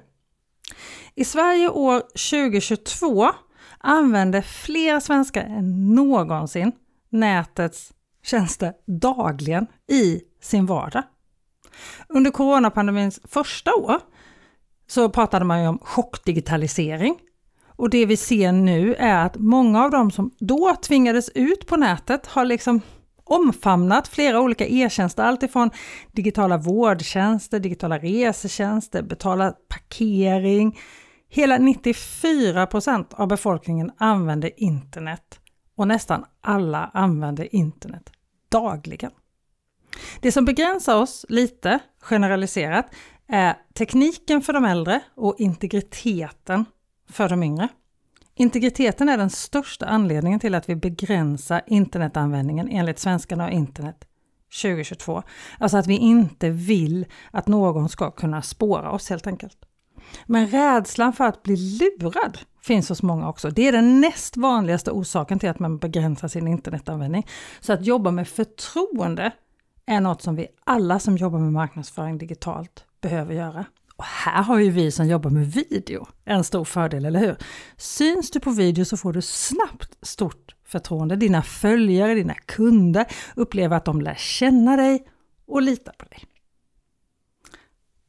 I 1.15 1.25
Sverige 1.25 1.69
år 1.69 1.99
2022 1.99 3.31
använde 3.79 4.41
fler 4.41 4.99
svenskar 4.99 5.41
än 5.41 5.95
någonsin 5.95 6.71
nätets 7.11 7.93
tjänster 8.23 8.73
dagligen 8.87 9.67
i 9.91 10.21
sin 10.41 10.65
vardag. 10.65 11.03
Under 12.07 12.31
coronapandemins 12.31 13.19
första 13.23 13.75
år 13.75 13.99
så 14.87 15.09
pratade 15.09 15.45
man 15.45 15.61
ju 15.61 15.67
om 15.67 15.79
chockdigitalisering. 15.81 17.15
Och 17.75 17.89
det 17.89 18.05
vi 18.05 18.17
ser 18.17 18.51
nu 18.51 18.95
är 18.95 19.25
att 19.25 19.35
många 19.37 19.83
av 19.83 19.91
dem 19.91 20.11
som 20.11 20.31
då 20.39 20.75
tvingades 20.81 21.29
ut 21.29 21.67
på 21.67 21.77
nätet 21.77 22.27
har 22.27 22.45
liksom 22.45 22.81
omfamnat 23.23 24.07
flera 24.07 24.39
olika 24.41 24.65
e-tjänster, 24.67 25.23
alltifrån 25.23 25.69
digitala 26.11 26.57
vårdtjänster, 26.57 27.59
digitala 27.59 27.97
resetjänster, 27.97 29.01
betala 29.01 29.53
parkering. 29.69 30.79
Hela 31.29 31.57
94 31.57 32.67
procent 32.67 33.13
av 33.13 33.27
befolkningen 33.27 33.91
använder 33.97 34.51
internet 34.57 35.40
och 35.75 35.87
nästan 35.87 36.25
alla 36.41 36.91
använder 36.93 37.55
internet 37.55 38.09
dagligen. 38.49 39.11
Det 40.19 40.31
som 40.31 40.45
begränsar 40.45 40.95
oss 40.95 41.25
lite, 41.29 41.79
generaliserat, 41.99 42.85
är 43.27 43.55
tekniken 43.73 44.41
för 44.41 44.53
de 44.53 44.65
äldre 44.65 44.99
och 45.15 45.35
integriteten 45.37 46.65
för 47.09 47.29
de 47.29 47.43
yngre. 47.43 47.67
Integriteten 48.35 49.09
är 49.09 49.17
den 49.17 49.29
största 49.29 49.85
anledningen 49.85 50.39
till 50.39 50.55
att 50.55 50.69
vi 50.69 50.75
begränsar 50.75 51.61
internetanvändningen 51.67 52.67
enligt 52.71 52.99
Svenskarna 52.99 53.45
och 53.45 53.51
internet 53.51 54.07
2022. 54.61 55.23
Alltså 55.59 55.77
att 55.77 55.87
vi 55.87 55.97
inte 55.97 56.49
vill 56.49 57.05
att 57.31 57.47
någon 57.47 57.89
ska 57.89 58.11
kunna 58.11 58.41
spåra 58.41 58.91
oss 58.91 59.09
helt 59.09 59.27
enkelt. 59.27 59.57
Men 60.25 60.47
rädslan 60.47 61.13
för 61.13 61.23
att 61.23 61.43
bli 61.43 61.55
lurad 61.55 62.37
finns 62.61 62.89
hos 62.89 63.03
många 63.03 63.29
också. 63.29 63.49
Det 63.49 63.67
är 63.67 63.71
den 63.71 64.01
näst 64.01 64.37
vanligaste 64.37 64.91
orsaken 64.91 65.39
till 65.39 65.49
att 65.49 65.59
man 65.59 65.77
begränsar 65.77 66.27
sin 66.27 66.47
internetanvändning. 66.47 67.27
Så 67.59 67.73
att 67.73 67.85
jobba 67.85 68.11
med 68.11 68.27
förtroende 68.27 69.31
är 69.85 70.01
något 70.01 70.21
som 70.21 70.35
vi 70.35 70.47
alla 70.63 70.99
som 70.99 71.17
jobbar 71.17 71.39
med 71.39 71.53
marknadsföring 71.53 72.17
digitalt 72.17 72.85
behöver 73.01 73.33
göra. 73.33 73.65
Och 73.95 74.03
här 74.03 74.43
har 74.43 74.59
ju 74.59 74.71
vi 74.71 74.91
som 74.91 75.07
jobbar 75.07 75.29
med 75.29 75.51
video 75.51 76.07
en 76.25 76.43
stor 76.43 76.65
fördel, 76.65 77.05
eller 77.05 77.19
hur? 77.19 77.35
Syns 77.77 78.31
du 78.31 78.39
på 78.39 78.51
video 78.51 78.85
så 78.85 78.97
får 78.97 79.13
du 79.13 79.21
snabbt 79.21 79.97
stort 80.01 80.55
förtroende. 80.65 81.15
Dina 81.15 81.41
följare, 81.41 82.13
dina 82.13 82.33
kunder 82.33 83.05
upplever 83.35 83.77
att 83.77 83.85
de 83.85 84.01
lär 84.01 84.15
känna 84.15 84.77
dig 84.77 85.07
och 85.47 85.61
litar 85.61 85.93
på 85.97 86.05
dig. 86.05 86.30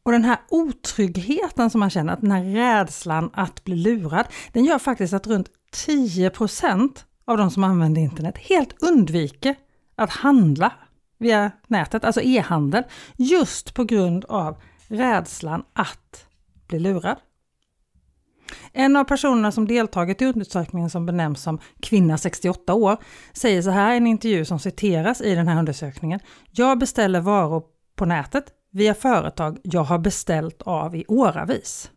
Och 0.05 0.13
den 0.13 0.25
här 0.25 0.39
otryggheten 0.49 1.71
som 1.71 1.81
man 1.81 1.91
känner, 1.91 2.17
den 2.21 2.31
här 2.31 2.45
rädslan 2.45 3.31
att 3.35 3.65
bli 3.65 3.77
lurad, 3.77 4.27
den 4.53 4.65
gör 4.65 4.79
faktiskt 4.79 5.15
att 5.15 5.27
runt 5.27 5.51
10% 5.87 7.05
av 7.25 7.37
de 7.37 7.51
som 7.51 7.65
använder 7.65 8.01
internet 8.01 8.39
helt 8.39 8.83
undviker 8.83 9.55
att 9.97 10.11
handla 10.11 10.73
via 11.19 11.51
nätet, 11.67 12.05
alltså 12.05 12.21
e-handel, 12.21 12.85
just 13.17 13.75
på 13.75 13.85
grund 13.85 14.25
av 14.25 14.57
rädslan 14.89 15.65
att 15.73 16.27
bli 16.69 16.79
lurad. 16.79 17.17
En 18.73 18.97
av 18.97 19.05
personerna 19.05 19.53
som 19.53 19.69
deltagit 19.69 20.23
i 20.23 20.25
undersökningen 20.25 20.91
som 20.91 21.07
benämns 21.07 21.43
som 21.43 21.59
kvinna 21.81 22.19
68 22.19 22.75
år 22.75 22.97
säger 23.33 23.63
så 23.63 23.71
här 23.71 23.95
i 23.95 23.97
en 23.97 24.07
intervju 24.07 24.45
som 24.45 24.59
citeras 24.59 25.21
i 25.21 25.35
den 25.35 25.49
här 25.49 25.59
undersökningen. 25.59 26.21
Jag 26.51 26.79
beställer 26.79 27.21
varor 27.21 27.63
på 27.97 28.05
nätet 28.05 28.45
via 28.73 28.95
företag 28.95 29.59
jag 29.63 29.85
har 29.85 29.99
beställt 29.99 30.63
av 30.63 30.97
i 30.97 31.05
åravis. 31.09 31.91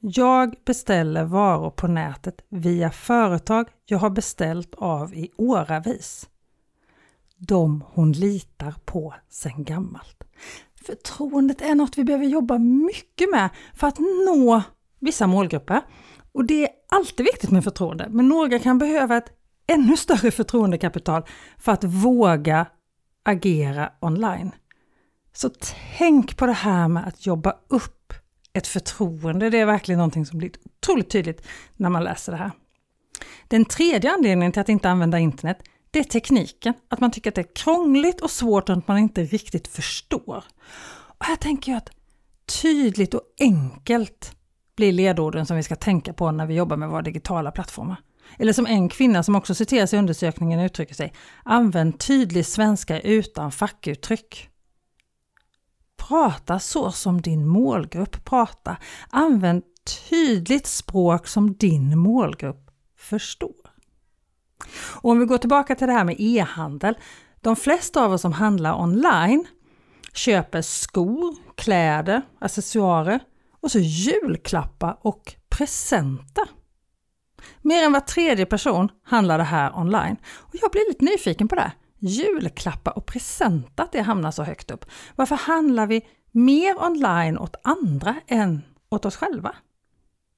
Jag 0.00 0.54
beställer 0.64 1.24
varor 1.24 1.70
på 1.70 1.86
nätet 1.86 2.44
via 2.48 2.90
företag 2.90 3.68
jag 3.84 3.98
har 3.98 4.10
beställt 4.10 4.74
av 4.74 5.14
i 5.14 5.30
åravis. 5.36 6.28
De 7.36 7.84
hon 7.88 8.12
litar 8.12 8.74
på 8.84 9.14
sedan 9.28 9.64
gammalt. 9.64 10.24
Förtroendet 10.86 11.62
är 11.62 11.74
något 11.74 11.98
vi 11.98 12.04
behöver 12.04 12.26
jobba 12.26 12.58
mycket 12.58 13.30
med 13.30 13.50
för 13.74 13.86
att 13.86 13.98
nå 13.98 14.62
vissa 15.00 15.26
målgrupper. 15.26 15.80
Och 16.32 16.44
det 16.44 16.64
är 16.64 16.70
alltid 16.88 17.26
viktigt 17.26 17.50
med 17.50 17.64
förtroende, 17.64 18.06
men 18.10 18.28
några 18.28 18.58
kan 18.58 18.78
behöva 18.78 19.16
ett 19.16 19.32
ännu 19.66 19.96
större 19.96 20.30
förtroendekapital 20.30 21.22
för 21.58 21.72
att 21.72 21.84
våga 21.84 22.66
agera 23.22 23.92
online. 24.00 24.50
Så 25.32 25.50
tänk 25.98 26.36
på 26.36 26.46
det 26.46 26.52
här 26.52 26.88
med 26.88 27.08
att 27.08 27.26
jobba 27.26 27.54
upp 27.68 28.12
ett 28.52 28.66
förtroende. 28.66 29.50
Det 29.50 29.58
är 29.58 29.66
verkligen 29.66 29.98
någonting 29.98 30.26
som 30.26 30.38
blir 30.38 30.50
otroligt 30.64 31.10
tydligt 31.10 31.46
när 31.76 31.90
man 31.90 32.04
läser 32.04 32.32
det 32.32 32.38
här. 32.38 32.50
Den 33.48 33.64
tredje 33.64 34.12
anledningen 34.12 34.52
till 34.52 34.60
att 34.60 34.68
inte 34.68 34.90
använda 34.90 35.18
internet, 35.18 35.58
det 35.90 35.98
är 35.98 36.04
tekniken. 36.04 36.74
Att 36.88 37.00
man 37.00 37.10
tycker 37.10 37.30
att 37.30 37.34
det 37.34 37.40
är 37.40 37.54
krångligt 37.54 38.20
och 38.20 38.30
svårt 38.30 38.68
och 38.68 38.76
att 38.76 38.88
man 38.88 38.98
inte 38.98 39.24
riktigt 39.24 39.68
förstår. 39.68 40.44
Och 41.18 41.24
här 41.24 41.36
tänker 41.36 41.72
jag 41.72 41.76
att 41.76 41.90
tydligt 42.62 43.14
och 43.14 43.22
enkelt 43.40 44.36
blir 44.76 44.92
ledorden 44.92 45.46
som 45.46 45.56
vi 45.56 45.62
ska 45.62 45.76
tänka 45.76 46.12
på 46.12 46.30
när 46.30 46.46
vi 46.46 46.54
jobbar 46.54 46.76
med 46.76 46.88
våra 46.88 47.02
digitala 47.02 47.50
plattformar. 47.50 47.96
Eller 48.38 48.52
som 48.52 48.66
en 48.66 48.88
kvinna 48.88 49.22
som 49.22 49.34
också 49.34 49.54
citeras 49.54 49.94
i 49.94 49.96
undersökningen 49.96 50.60
uttrycker 50.60 50.94
sig, 50.94 51.12
använd 51.44 51.98
tydlig 51.98 52.46
svenska 52.46 53.00
utan 53.00 53.52
fackuttryck. 53.52 54.48
Prata 56.08 56.58
så 56.58 56.90
som 56.90 57.20
din 57.20 57.46
målgrupp 57.46 58.24
pratar. 58.24 58.76
Använd 59.10 59.62
tydligt 60.08 60.66
språk 60.66 61.26
som 61.26 61.54
din 61.54 61.98
målgrupp 61.98 62.70
förstår. 62.98 63.70
Och 64.74 65.10
om 65.10 65.20
vi 65.20 65.26
går 65.26 65.38
tillbaka 65.38 65.74
till 65.74 65.86
det 65.86 65.92
här 65.92 66.04
med 66.04 66.16
e-handel. 66.18 66.94
De 67.40 67.56
flesta 67.56 68.04
av 68.04 68.12
oss 68.12 68.20
som 68.20 68.32
handlar 68.32 68.80
online 68.80 69.46
köper 70.12 70.62
skor, 70.62 71.36
kläder, 71.54 72.22
accessoarer 72.38 73.20
och 73.60 73.70
så 73.70 73.78
julklappar 73.78 74.98
och 75.00 75.34
presenter. 75.48 76.44
Mer 77.62 77.82
än 77.82 77.92
var 77.92 78.00
tredje 78.00 78.46
person 78.46 78.88
handlar 79.04 79.38
det 79.38 79.44
här 79.44 79.76
online. 79.76 80.16
Och 80.24 80.54
jag 80.62 80.70
blir 80.70 80.88
lite 80.88 81.04
nyfiken 81.04 81.48
på 81.48 81.54
det 81.54 81.72
julklappar 82.02 82.98
och 82.98 83.06
presenter 83.06 83.84
att 83.84 83.92
det 83.92 84.00
hamnar 84.00 84.30
så 84.30 84.42
högt 84.42 84.70
upp. 84.70 84.84
Varför 85.16 85.36
handlar 85.36 85.86
vi 85.86 86.06
mer 86.30 86.82
online 86.82 87.38
åt 87.38 87.56
andra 87.64 88.14
än 88.26 88.62
åt 88.88 89.04
oss 89.04 89.16
själva? 89.16 89.54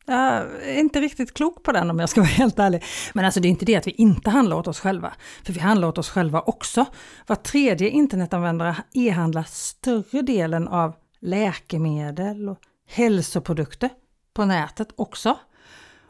Jag 0.06 0.42
är 0.62 0.78
inte 0.78 1.00
riktigt 1.00 1.35
klok 1.35 1.62
på 1.62 1.73
den 1.73 1.90
om 1.90 1.99
jag 1.99 2.09
ska 2.09 2.21
vara 2.21 2.28
helt 2.30 2.59
ärlig. 2.59 2.85
Men 3.12 3.25
alltså 3.25 3.40
det 3.40 3.49
är 3.49 3.50
inte 3.50 3.64
det 3.64 3.76
att 3.76 3.87
vi 3.87 3.90
inte 3.90 4.30
handlar 4.30 4.56
åt 4.56 4.68
oss 4.68 4.80
själva. 4.80 5.12
För 5.44 5.52
vi 5.52 5.61
handlar 5.61 5.88
åt 5.88 5.99
oss 5.99 6.11
själva 6.11 6.40
också. 6.40 6.87
Var 7.26 7.37
tredje 7.37 7.88
internetanvändare 7.88 8.76
e-handlar 8.94 9.44
större 9.49 10.23
delen 10.23 10.68
av 10.68 10.94
läkemedel 11.21 12.49
och 12.49 12.59
hälsoprodukter 12.88 13.90
på 14.35 14.44
nätet 14.44 14.88
också. 14.97 15.38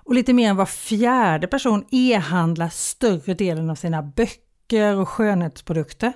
Och 0.07 0.15
lite 0.15 0.33
mer 0.33 0.51
än 0.51 0.57
var 0.57 0.67
fjärde 0.67 1.47
person 1.47 1.85
e-handlar 1.91 2.69
större 2.69 3.35
delen 3.35 3.71
av 3.71 3.75
sina 3.75 4.03
böcker 4.03 4.44
böcker 4.69 4.97
och 4.97 5.09
skönhetsprodukter 5.09 6.13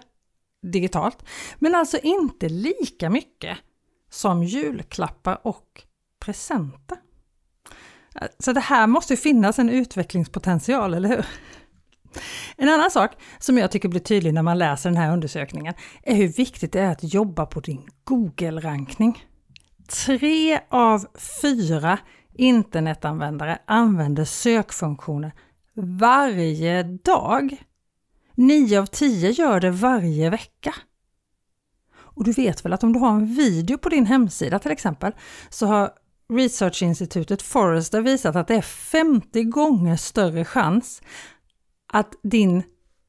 digitalt. 0.63 1.25
Men 1.59 1.75
alltså 1.75 1.99
inte 1.99 2.49
lika 2.49 3.11
mycket 3.11 3.59
som 4.11 4.43
julklappar 4.45 5.47
och 5.47 5.83
presenter. 6.21 6.99
Så 8.39 8.53
det 8.53 8.61
här 8.61 8.87
måste 8.87 9.17
finnas 9.17 9.59
en 9.59 9.71
utvecklingspotential, 9.71 10.95
eller 10.95 11.09
hur? 11.09 11.27
En 12.57 12.69
annan 12.69 12.91
sak 12.91 13.11
som 13.39 13.59
jag 13.59 13.71
tycker 13.71 13.89
blir 13.89 14.01
tydlig 14.01 14.35
när 14.35 14.43
man 14.43 14.59
läser 14.59 14.91
den 14.91 14.97
här 14.97 15.13
undersökningen 15.13 15.75
är 16.03 16.15
hur 16.15 16.29
viktigt 16.29 16.73
det 16.73 16.81
är 16.81 16.93
att 16.93 17.15
jobba 17.15 17.47
på 17.47 17.61
din 17.61 17.89
Google-rankning. 18.05 19.25
Tre 20.07 20.61
av 20.71 21.07
fyra 21.43 21.99
internetanvändare 22.35 23.59
använder 23.67 24.25
sökfunktioner 24.25 25.33
varje 25.75 26.83
dag 26.83 27.57
9 28.39 28.79
av 28.79 28.87
10 28.87 29.31
gör 29.31 29.61
det 29.61 29.71
varje 29.71 30.31
vecka. 30.31 30.75
Och 31.97 32.25
du 32.25 32.33
vet 32.33 32.65
väl 32.65 32.73
att 32.73 32.85
om 32.85 32.93
du 32.93 32.99
har 32.99 33.11
en 33.11 33.27
video 33.27 33.79
på 33.79 33.89
din 33.89 34.07
hemsida 34.07 34.59
till 34.59 34.71
exempel 34.71 35.13
så 35.51 35.67
har 35.67 35.91
researchinstitutet 36.33 37.43
Forrester 37.43 38.01
visat 38.01 38.37
att 38.37 38.49
det 38.49 38.55
är 38.55 38.63
50 38.63 39.45
gånger 39.45 39.97
större 39.97 40.45
chans 40.45 41.03
att 41.93 42.15
din 42.23 42.63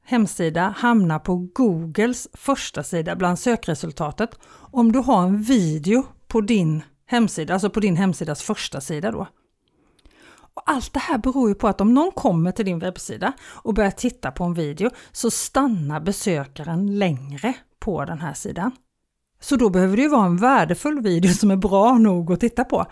hemsida 0.04 0.74
hamnar 0.78 1.18
på 1.18 1.36
Googles 1.36 2.28
första 2.32 2.82
sida 2.82 3.16
bland 3.16 3.38
sökresultatet 3.38 4.38
om 4.50 4.92
du 4.92 4.98
har 4.98 5.22
en 5.22 5.42
video 5.42 6.06
på 6.28 6.40
din 6.40 6.82
hemsida, 7.06 7.54
alltså 7.54 7.70
på 7.70 7.80
din 7.80 7.96
hemsidas 7.96 8.42
första 8.42 8.80
sida 8.80 9.10
då. 9.10 9.26
Och 10.54 10.62
allt 10.70 10.92
det 10.92 11.00
här 11.00 11.18
beror 11.18 11.48
ju 11.48 11.54
på 11.54 11.68
att 11.68 11.80
om 11.80 11.94
någon 11.94 12.12
kommer 12.12 12.52
till 12.52 12.64
din 12.64 12.78
webbsida 12.78 13.32
och 13.42 13.74
börjar 13.74 13.90
titta 13.90 14.30
på 14.30 14.44
en 14.44 14.54
video 14.54 14.90
så 15.12 15.30
stannar 15.30 16.00
besökaren 16.00 16.98
längre 16.98 17.54
på 17.78 18.04
den 18.04 18.18
här 18.18 18.34
sidan. 18.34 18.70
Så 19.40 19.56
då 19.56 19.70
behöver 19.70 19.96
det 19.96 20.02
ju 20.02 20.08
vara 20.08 20.26
en 20.26 20.36
värdefull 20.36 21.00
video 21.00 21.32
som 21.32 21.50
är 21.50 21.56
bra 21.56 21.98
nog 21.98 22.32
att 22.32 22.40
titta 22.40 22.64
på. 22.64 22.86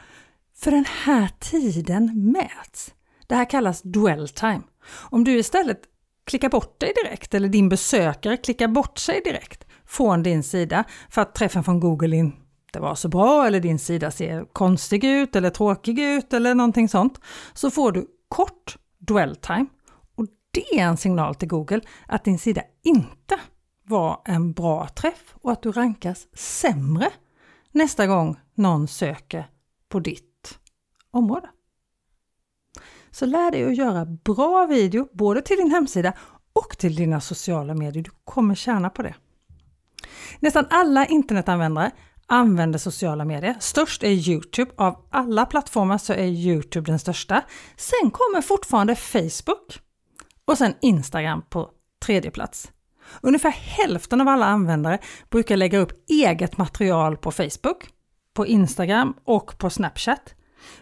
För 0.57 0.71
den 0.71 0.85
här 1.05 1.29
tiden 1.41 2.33
mäts. 2.33 2.95
Det 3.27 3.35
här 3.35 3.51
kallas 3.51 3.83
dwell 3.83 4.29
time. 4.29 4.63
Om 4.91 5.25
du 5.25 5.39
istället 5.39 5.81
klickar 6.27 6.49
bort 6.49 6.81
dig 6.81 6.93
direkt 7.05 7.35
eller 7.35 7.49
din 7.49 7.69
besökare 7.69 8.37
klickar 8.37 8.69
bort 8.69 8.99
sig 8.99 9.21
direkt 9.25 9.67
från 9.87 10.23
din 10.23 10.43
sida 10.43 10.85
för 11.11 11.23
att 11.23 11.35
träffen 11.35 11.65
från 11.65 11.81
Google 11.81 12.17
inte 12.69 12.81
var 12.81 12.95
så 12.95 13.09
bra 13.09 13.47
eller 13.47 13.61
din 13.61 13.79
sida 13.79 14.11
ser 14.11 14.45
konstig 14.45 15.05
ut 15.05 15.37
eller 15.37 15.51
tråkig 15.51 15.99
ut 15.99 16.33
eller 16.33 16.55
någonting 16.55 16.89
sånt, 16.89 17.21
så 17.55 17.71
får 17.71 17.93
du 17.93 18.07
kort 18.29 18.77
dwell 18.99 19.37
time. 19.37 19.67
Och 20.17 20.27
det 20.51 20.81
är 20.81 20.85
en 20.85 20.97
signal 20.97 21.35
till 21.35 21.49
Google 21.49 21.81
att 22.07 22.25
din 22.25 22.39
sida 22.39 22.63
inte 22.83 23.41
var 23.85 24.23
en 24.25 24.53
bra 24.53 24.89
träff 24.89 25.35
och 25.35 25.53
att 25.53 25.63
du 25.63 25.73
rankas 25.73 26.27
sämre 26.33 27.11
nästa 27.73 28.07
gång 28.07 28.41
någon 28.55 28.89
söker 28.89 29.47
på 29.89 30.01
ditt 30.01 30.59
område. 31.11 31.49
Så 33.11 33.27
lär 33.27 33.51
dig 33.51 33.65
att 33.65 33.77
göra 33.77 34.05
bra 34.05 34.67
video 34.67 35.09
både 35.13 35.43
till 35.43 35.57
din 35.57 35.71
hemsida 35.71 36.13
och 36.53 36.79
till 36.79 36.95
dina 36.95 37.21
sociala 37.21 37.75
medier. 37.75 38.03
Du 38.03 38.11
kommer 38.25 38.55
tjäna 38.55 38.91
på 38.91 39.03
det. 39.03 39.15
Nästan 40.41 40.67
alla 40.71 41.07
internetanvändare 41.07 41.93
använder 42.29 42.79
sociala 42.79 43.25
medier. 43.25 43.57
Störst 43.61 44.03
är 44.03 44.11
Youtube. 44.11 44.71
Av 44.77 45.07
alla 45.11 45.47
plattformar 45.47 45.99
så 45.99 46.13
är 46.13 46.27
Youtube 46.27 46.91
den 46.91 46.99
största. 46.99 47.43
Sen 47.77 48.11
kommer 48.11 48.43
fortfarande 48.43 48.95
Facebook 48.95 49.81
och 50.45 50.59
sen 50.59 50.75
Instagram 50.83 51.43
på 51.51 51.71
tredje 52.05 52.31
plats. 52.31 52.73
Ungefär 53.21 53.51
hälften 53.51 54.21
av 54.21 54.29
alla 54.29 54.47
användare 54.47 54.99
brukar 55.31 55.57
lägga 55.57 55.79
upp 55.79 55.93
eget 56.11 56.59
material 56.59 57.17
på 57.17 57.33
Facebook, 57.33 57.89
på 58.35 58.47
Instagram 58.47 59.15
och 59.25 59.59
på 59.59 59.71
Snapchat. 59.71 60.35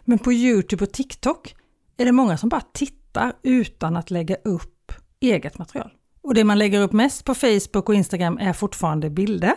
Men 0.05 0.19
på 0.19 0.33
Youtube 0.33 0.85
och 0.85 0.93
TikTok 0.93 1.55
är 1.97 2.05
det 2.05 2.13
många 2.13 2.39
som 2.39 2.49
bara 2.49 2.63
tittar 2.73 3.33
utan 3.43 3.97
att 3.97 4.11
lägga 4.11 4.37
upp 4.45 4.93
eget 5.21 5.59
material. 5.59 5.91
Och 6.23 6.35
det 6.35 6.45
man 6.45 6.59
lägger 6.59 6.81
upp 6.81 6.93
mest 6.93 7.25
på 7.25 7.35
Facebook 7.35 7.89
och 7.89 7.95
Instagram 7.95 8.39
är 8.39 8.53
fortfarande 8.53 9.11
bilder. 9.11 9.55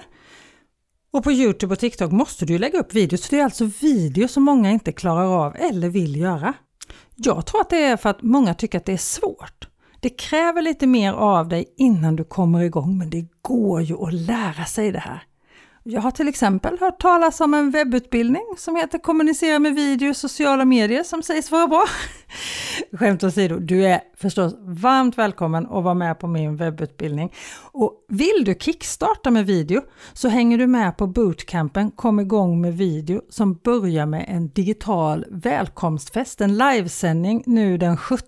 Och 1.11 1.23
på 1.23 1.31
Youtube 1.31 1.73
och 1.73 1.79
TikTok 1.79 2.11
måste 2.11 2.45
du 2.45 2.57
lägga 2.57 2.79
upp 2.79 2.93
videos, 2.93 3.29
det 3.29 3.39
är 3.39 3.43
alltså 3.43 3.65
videos 3.81 4.31
som 4.31 4.43
många 4.43 4.71
inte 4.71 4.91
klarar 4.91 5.45
av 5.45 5.55
eller 5.55 5.89
vill 5.89 6.15
göra. 6.15 6.53
Jag 7.15 7.45
tror 7.45 7.61
att 7.61 7.69
det 7.69 7.83
är 7.83 7.97
för 7.97 8.09
att 8.09 8.21
många 8.21 8.53
tycker 8.53 8.77
att 8.77 8.85
det 8.85 8.93
är 8.93 8.97
svårt. 8.97 9.67
Det 9.99 10.09
kräver 10.09 10.61
lite 10.61 10.87
mer 10.87 11.13
av 11.13 11.47
dig 11.47 11.73
innan 11.77 12.15
du 12.15 12.23
kommer 12.23 12.61
igång, 12.61 12.97
men 12.97 13.09
det 13.09 13.27
går 13.41 13.81
ju 13.81 14.07
att 14.07 14.13
lära 14.13 14.65
sig 14.65 14.91
det 14.91 14.99
här. 14.99 15.23
Jag 15.91 16.01
har 16.01 16.11
till 16.11 16.27
exempel 16.27 16.77
hört 16.79 17.01
talas 17.01 17.41
om 17.41 17.53
en 17.53 17.71
webbutbildning 17.71 18.43
som 18.57 18.75
heter 18.75 18.99
Kommunicera 18.99 19.59
med 19.59 19.75
video 19.75 20.09
och 20.09 20.15
sociala 20.15 20.65
medier 20.65 21.03
som 21.03 21.23
sägs 21.23 21.51
vara 21.51 21.67
bra. 21.67 21.83
Skämt 22.93 23.23
åsido, 23.23 23.59
du 23.59 23.85
är 23.85 24.01
förstås 24.17 24.55
varmt 24.59 25.17
välkommen 25.17 25.65
att 25.65 25.83
vara 25.83 25.93
med 25.93 26.19
på 26.19 26.27
min 26.27 26.55
webbutbildning. 26.55 27.33
Och 27.71 28.05
vill 28.07 28.43
du 28.45 28.55
kickstarta 28.59 29.31
med 29.31 29.45
video 29.45 29.81
så 30.13 30.27
hänger 30.27 30.57
du 30.57 30.67
med 30.67 30.97
på 30.97 31.07
bootcampen 31.07 31.91
Kom 31.91 32.19
igång 32.19 32.61
med 32.61 32.77
video 32.77 33.21
som 33.29 33.53
börjar 33.53 34.05
med 34.05 34.25
en 34.27 34.49
digital 34.49 35.25
välkomstfest, 35.29 36.41
en 36.41 36.57
livesändning 36.57 37.43
nu 37.45 37.77
den 37.77 37.97
17 37.97 38.27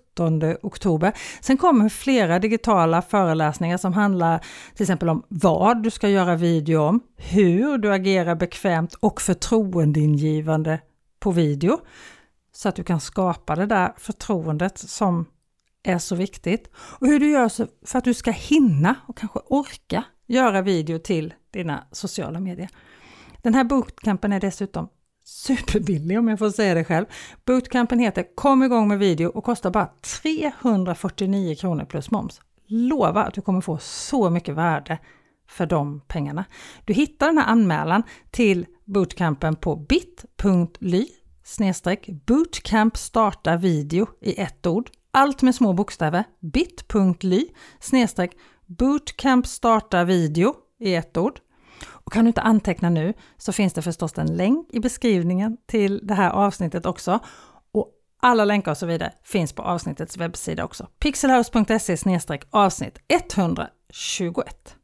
oktober. 0.62 1.12
Sen 1.40 1.56
kommer 1.56 1.88
flera 1.88 2.38
digitala 2.38 3.02
föreläsningar 3.02 3.76
som 3.76 3.92
handlar 3.92 4.44
till 4.74 4.82
exempel 4.82 5.08
om 5.08 5.22
vad 5.28 5.82
du 5.82 5.90
ska 5.90 6.08
göra 6.08 6.36
video 6.36 6.78
om, 6.80 7.00
hur 7.16 7.78
du 7.78 7.92
agerar 7.92 8.34
bekvämt 8.34 8.94
och 8.94 9.20
förtroendeingivande 9.20 10.80
på 11.20 11.30
video 11.30 11.78
så 12.52 12.68
att 12.68 12.76
du 12.76 12.84
kan 12.84 13.00
skapa 13.00 13.56
det 13.56 13.66
där 13.66 13.92
förtroendet 13.96 14.78
som 14.78 15.26
är 15.82 15.98
så 15.98 16.16
viktigt. 16.16 16.70
Och 16.74 17.06
hur 17.06 17.20
du 17.20 17.30
gör 17.30 17.48
för 17.86 17.98
att 17.98 18.04
du 18.04 18.14
ska 18.14 18.30
hinna 18.30 18.94
och 19.06 19.16
kanske 19.16 19.38
orka 19.46 20.04
göra 20.26 20.62
video 20.62 20.98
till 20.98 21.34
dina 21.50 21.84
sociala 21.92 22.40
medier. 22.40 22.68
Den 23.42 23.54
här 23.54 23.64
bootcampen 23.64 24.32
är 24.32 24.40
dessutom 24.40 24.88
superbillig 25.24 26.18
om 26.18 26.28
jag 26.28 26.38
får 26.38 26.50
säga 26.50 26.74
det 26.74 26.84
själv. 26.84 27.06
Bootcampen 27.44 27.98
heter 27.98 28.26
Kom 28.34 28.62
igång 28.62 28.88
med 28.88 28.98
video 28.98 29.28
och 29.28 29.44
kostar 29.44 29.70
bara 29.70 29.90
349 30.22 31.54
kronor 31.54 31.84
plus 31.84 32.10
moms. 32.10 32.40
Lova 32.66 33.24
att 33.24 33.34
du 33.34 33.40
kommer 33.40 33.60
få 33.60 33.78
så 33.78 34.30
mycket 34.30 34.54
värde 34.54 34.98
för 35.48 35.66
de 35.66 36.00
pengarna. 36.00 36.44
Du 36.84 36.92
hittar 36.92 37.26
den 37.26 37.38
här 37.38 37.46
anmälan 37.46 38.02
till 38.30 38.66
bootcampen 38.84 39.56
på 39.56 39.76
bit.ly 39.76 41.06
snedstreck 41.44 42.08
bootcamp 42.26 42.96
starta 42.96 43.56
video 43.56 44.06
i 44.20 44.40
ett 44.40 44.66
ord. 44.66 44.90
Allt 45.10 45.42
med 45.42 45.54
små 45.54 45.72
bokstäver. 45.72 46.24
bit.ly 46.40 47.48
snedstreck 47.80 48.36
bootcamp 48.66 49.46
starta 49.46 50.04
video 50.04 50.54
i 50.80 50.94
ett 50.94 51.16
ord. 51.16 51.40
Och 52.04 52.12
kan 52.12 52.24
du 52.24 52.28
inte 52.28 52.40
anteckna 52.40 52.90
nu 52.90 53.14
så 53.36 53.52
finns 53.52 53.72
det 53.72 53.82
förstås 53.82 54.18
en 54.18 54.36
länk 54.36 54.68
i 54.70 54.80
beskrivningen 54.80 55.56
till 55.66 56.00
det 56.06 56.14
här 56.14 56.30
avsnittet 56.30 56.86
också. 56.86 57.18
Och 57.72 57.90
alla 58.22 58.44
länkar 58.44 58.70
och 58.70 58.78
så 58.78 58.86
vidare 58.86 59.12
finns 59.24 59.52
på 59.52 59.62
avsnittets 59.62 60.16
webbsida 60.16 60.64
också. 60.64 60.88
pixelhouse.se 60.98 62.18
avsnitt 62.50 62.98
121. 63.08 64.76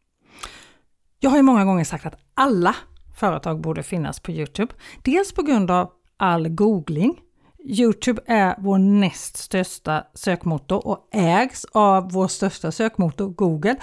Jag 1.20 1.30
har 1.30 1.36
ju 1.36 1.42
många 1.42 1.64
gånger 1.64 1.84
sagt 1.84 2.06
att 2.06 2.14
alla 2.34 2.76
företag 3.16 3.60
borde 3.60 3.82
finnas 3.82 4.20
på 4.20 4.30
Youtube. 4.30 4.74
Dels 5.02 5.32
på 5.32 5.42
grund 5.42 5.70
av 5.70 5.90
all 6.16 6.48
googling. 6.48 7.20
Youtube 7.64 8.22
är 8.26 8.54
vår 8.58 8.78
näst 8.78 9.36
största 9.36 10.04
sökmotor 10.14 10.86
och 10.86 11.08
ägs 11.12 11.64
av 11.64 12.12
vår 12.12 12.28
största 12.28 12.72
sökmotor 12.72 13.28
Google. 13.28 13.76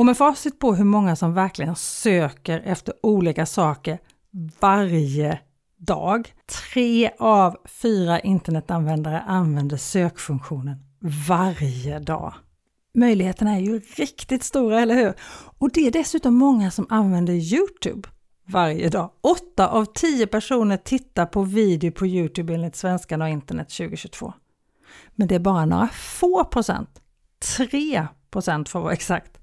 Och 0.00 0.06
med 0.06 0.16
facit 0.16 0.58
på 0.58 0.74
hur 0.74 0.84
många 0.84 1.16
som 1.16 1.34
verkligen 1.34 1.76
söker 1.76 2.60
efter 2.60 2.94
olika 3.02 3.46
saker 3.46 3.98
varje 4.60 5.40
dag. 5.76 6.34
Tre 6.70 7.10
av 7.18 7.56
fyra 7.64 8.20
internetanvändare 8.20 9.20
använder 9.20 9.76
sökfunktionen 9.76 10.76
varje 11.28 11.98
dag. 11.98 12.34
Möjligheterna 12.94 13.56
är 13.56 13.60
ju 13.60 13.78
riktigt 13.78 14.44
stora, 14.44 14.80
eller 14.80 14.94
hur? 14.94 15.14
Och 15.58 15.70
det 15.72 15.86
är 15.86 15.90
dessutom 15.90 16.34
många 16.34 16.70
som 16.70 16.86
använder 16.88 17.32
Youtube 17.32 18.08
varje 18.46 18.88
dag. 18.88 19.10
Åtta 19.20 19.68
av 19.68 19.84
tio 19.84 20.26
personer 20.26 20.76
tittar 20.76 21.26
på 21.26 21.42
video 21.42 21.92
på 21.92 22.06
Youtube 22.06 22.54
enligt 22.54 22.76
Svenskarna 22.76 23.24
och 23.24 23.30
internet 23.30 23.68
2022. 23.68 24.32
Men 25.14 25.28
det 25.28 25.34
är 25.34 25.38
bara 25.38 25.64
några 25.64 25.88
få 25.88 26.44
procent, 26.44 27.00
3 27.56 28.06
procent 28.30 28.68
för 28.68 28.78
att 28.78 28.82
vara 28.82 28.92
exakt, 28.92 29.39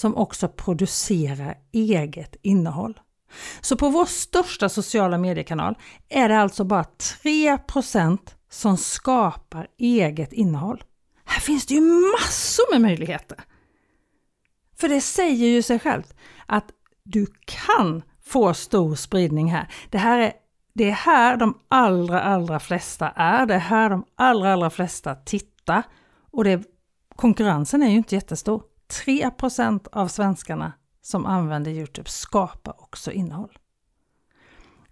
som 0.00 0.16
också 0.16 0.48
producerar 0.48 1.58
eget 1.72 2.36
innehåll. 2.42 3.00
Så 3.60 3.76
på 3.76 3.88
vår 3.88 4.04
största 4.04 4.68
sociala 4.68 5.18
mediekanal 5.18 5.78
är 6.08 6.28
det 6.28 6.38
alltså 6.38 6.64
bara 6.64 6.84
3% 7.22 8.18
som 8.50 8.76
skapar 8.76 9.68
eget 9.78 10.32
innehåll. 10.32 10.84
Här 11.24 11.40
finns 11.40 11.66
det 11.66 11.74
ju 11.74 11.80
massor 11.80 12.72
med 12.72 12.80
möjligheter! 12.80 13.38
För 14.80 14.88
det 14.88 15.00
säger 15.00 15.48
ju 15.48 15.62
sig 15.62 15.78
självt 15.78 16.14
att 16.46 16.70
du 17.04 17.26
kan 17.44 18.02
få 18.24 18.54
stor 18.54 18.94
spridning 18.94 19.52
här. 19.52 19.72
Det 19.90 19.98
här 19.98 20.18
är 20.18 20.32
det 20.74 20.88
är 20.88 20.92
här 20.92 21.36
de 21.36 21.58
allra, 21.68 22.20
allra 22.22 22.60
flesta 22.60 23.08
är. 23.08 23.46
Det 23.46 23.54
är 23.54 23.58
här 23.58 23.90
de 23.90 24.04
allra, 24.16 24.52
allra 24.52 24.70
flesta 24.70 25.14
tittar. 25.14 25.82
Och 26.30 26.44
det, 26.44 26.62
konkurrensen 27.16 27.82
är 27.82 27.88
ju 27.88 27.96
inte 27.96 28.14
jättestor. 28.14 28.62
3% 28.90 29.88
av 29.92 30.08
svenskarna 30.08 30.72
som 31.02 31.26
använder 31.26 31.70
Youtube 31.70 32.08
skapar 32.08 32.74
också 32.82 33.12
innehåll. 33.12 33.58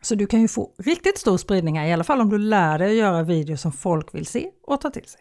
Så 0.00 0.14
du 0.14 0.26
kan 0.26 0.40
ju 0.40 0.48
få 0.48 0.74
riktigt 0.78 1.18
stor 1.18 1.38
spridning 1.38 1.78
här, 1.78 1.86
i 1.86 1.92
alla 1.92 2.04
fall 2.04 2.20
om 2.20 2.30
du 2.30 2.38
lär 2.38 2.78
dig 2.78 2.90
att 2.90 2.96
göra 2.96 3.22
videos 3.22 3.60
som 3.60 3.72
folk 3.72 4.14
vill 4.14 4.26
se 4.26 4.50
och 4.62 4.80
ta 4.80 4.90
till 4.90 5.08
sig. 5.08 5.20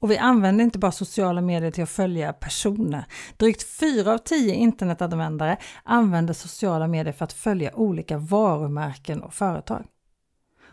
Och 0.00 0.10
vi 0.10 0.18
använder 0.18 0.64
inte 0.64 0.78
bara 0.78 0.92
sociala 0.92 1.40
medier 1.40 1.70
till 1.70 1.82
att 1.82 1.90
följa 1.90 2.32
personer. 2.32 3.04
Drygt 3.36 3.62
4 3.62 4.12
av 4.12 4.18
10 4.18 4.54
internetanvändare 4.54 5.56
använder 5.84 6.34
sociala 6.34 6.86
medier 6.86 7.12
för 7.12 7.24
att 7.24 7.32
följa 7.32 7.74
olika 7.74 8.18
varumärken 8.18 9.22
och 9.22 9.34
företag. 9.34 9.86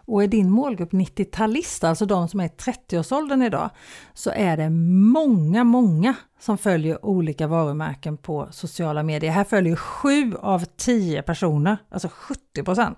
Och 0.08 0.24
är 0.24 0.28
din 0.28 0.52
målgrupp 0.52 0.92
90-talister, 0.92 1.88
alltså 1.88 2.06
de 2.06 2.28
som 2.28 2.40
är 2.40 2.46
i 2.46 2.48
30-årsåldern 2.48 3.42
idag, 3.42 3.70
så 4.14 4.32
är 4.36 4.58
det 4.58 4.70
många, 4.70 5.64
många 5.64 6.16
som 6.40 6.58
följer 6.58 7.06
olika 7.06 7.48
varumärken 7.48 8.18
på 8.18 8.48
sociala 8.52 9.04
medier. 9.04 9.32
Här 9.32 9.44
följer 9.44 9.76
7 9.76 10.36
av 10.40 10.66
10 10.78 11.22
personer, 11.22 11.78
alltså 11.90 12.10
70% 12.56 12.96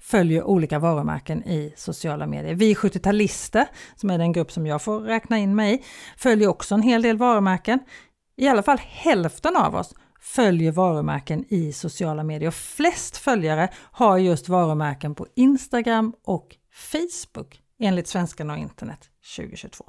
följer 0.00 0.44
olika 0.44 0.78
varumärken 0.78 1.44
i 1.44 1.74
sociala 1.76 2.26
medier. 2.26 2.54
Vi 2.54 2.74
70-talister, 2.74 3.66
som 3.96 4.10
är 4.10 4.18
den 4.18 4.32
grupp 4.32 4.52
som 4.52 4.66
jag 4.66 4.82
får 4.82 5.00
räkna 5.00 5.38
in 5.38 5.54
mig 5.54 5.74
i, 5.74 5.82
följer 6.16 6.48
också 6.48 6.74
en 6.74 6.82
hel 6.82 7.02
del 7.02 7.16
varumärken. 7.16 7.78
I 8.36 8.48
alla 8.48 8.62
fall 8.62 8.78
hälften 8.78 9.56
av 9.56 9.74
oss 9.76 9.94
följer 10.24 10.72
varumärken 10.72 11.44
i 11.48 11.72
sociala 11.72 12.24
medier 12.24 12.48
och 12.48 12.54
flest 12.54 13.16
följare 13.16 13.68
har 13.76 14.18
just 14.18 14.48
varumärken 14.48 15.14
på 15.14 15.26
Instagram 15.34 16.14
och 16.24 16.56
Facebook 16.72 17.60
enligt 17.78 18.08
Svenskarna 18.08 18.52
och 18.52 18.58
internet 18.58 19.10
2022. 19.36 19.84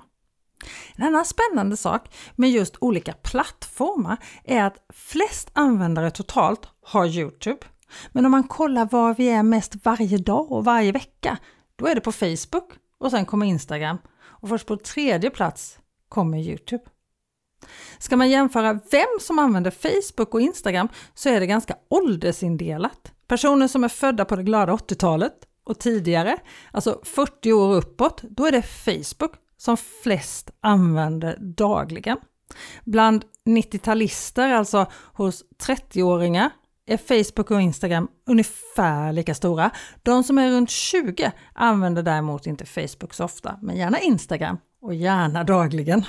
En 0.95 1.03
annan 1.03 1.25
spännande 1.25 1.77
sak 1.77 2.15
med 2.35 2.51
just 2.51 2.75
olika 2.81 3.13
plattformar 3.13 4.17
är 4.43 4.63
att 4.63 4.85
flest 4.93 5.51
användare 5.53 6.11
totalt 6.11 6.67
har 6.81 7.05
Youtube. 7.05 7.59
Men 8.11 8.25
om 8.25 8.31
man 8.31 8.43
kollar 8.43 8.85
var 8.91 9.13
vi 9.13 9.29
är 9.29 9.43
mest 9.43 9.85
varje 9.85 10.17
dag 10.17 10.51
och 10.51 10.65
varje 10.65 10.91
vecka, 10.91 11.37
då 11.75 11.87
är 11.87 11.95
det 11.95 12.01
på 12.01 12.11
Facebook 12.11 12.71
och 12.99 13.11
sen 13.11 13.25
kommer 13.25 13.45
Instagram 13.45 13.97
och 14.19 14.49
först 14.49 14.67
på 14.67 14.77
tredje 14.77 15.29
plats 15.29 15.79
kommer 16.09 16.37
Youtube. 16.37 16.83
Ska 17.99 18.17
man 18.17 18.29
jämföra 18.29 18.79
vem 18.91 19.19
som 19.21 19.39
använder 19.39 19.71
Facebook 19.71 20.33
och 20.33 20.41
Instagram 20.41 20.87
så 21.13 21.29
är 21.29 21.39
det 21.39 21.45
ganska 21.45 21.75
åldersindelat. 21.89 23.11
Personer 23.27 23.67
som 23.67 23.83
är 23.83 23.89
födda 23.89 24.25
på 24.25 24.35
det 24.35 24.43
glada 24.43 24.73
80-talet 24.73 25.33
och 25.65 25.79
tidigare, 25.79 26.37
alltså 26.71 27.01
40 27.03 27.53
år 27.53 27.75
uppåt, 27.75 28.21
då 28.21 28.45
är 28.45 28.51
det 28.51 28.61
Facebook 28.61 29.31
som 29.57 29.77
flest 29.77 30.51
använder 30.61 31.37
dagligen. 31.39 32.17
Bland 32.83 33.25
90-talister, 33.45 34.53
alltså 34.53 34.85
hos 35.13 35.43
30-åringar, 35.67 36.49
är 36.87 36.97
Facebook 36.97 37.51
och 37.51 37.61
Instagram 37.61 38.07
ungefär 38.27 39.13
lika 39.13 39.35
stora. 39.35 39.71
De 40.03 40.23
som 40.23 40.37
är 40.37 40.51
runt 40.51 40.69
20 40.69 41.31
använder 41.53 42.03
däremot 42.03 42.47
inte 42.47 42.65
Facebook 42.65 43.13
så 43.13 43.23
ofta, 43.23 43.59
men 43.61 43.77
gärna 43.77 43.99
Instagram 43.99 44.57
och 44.81 44.93
gärna 44.93 45.43
dagligen. 45.43 46.05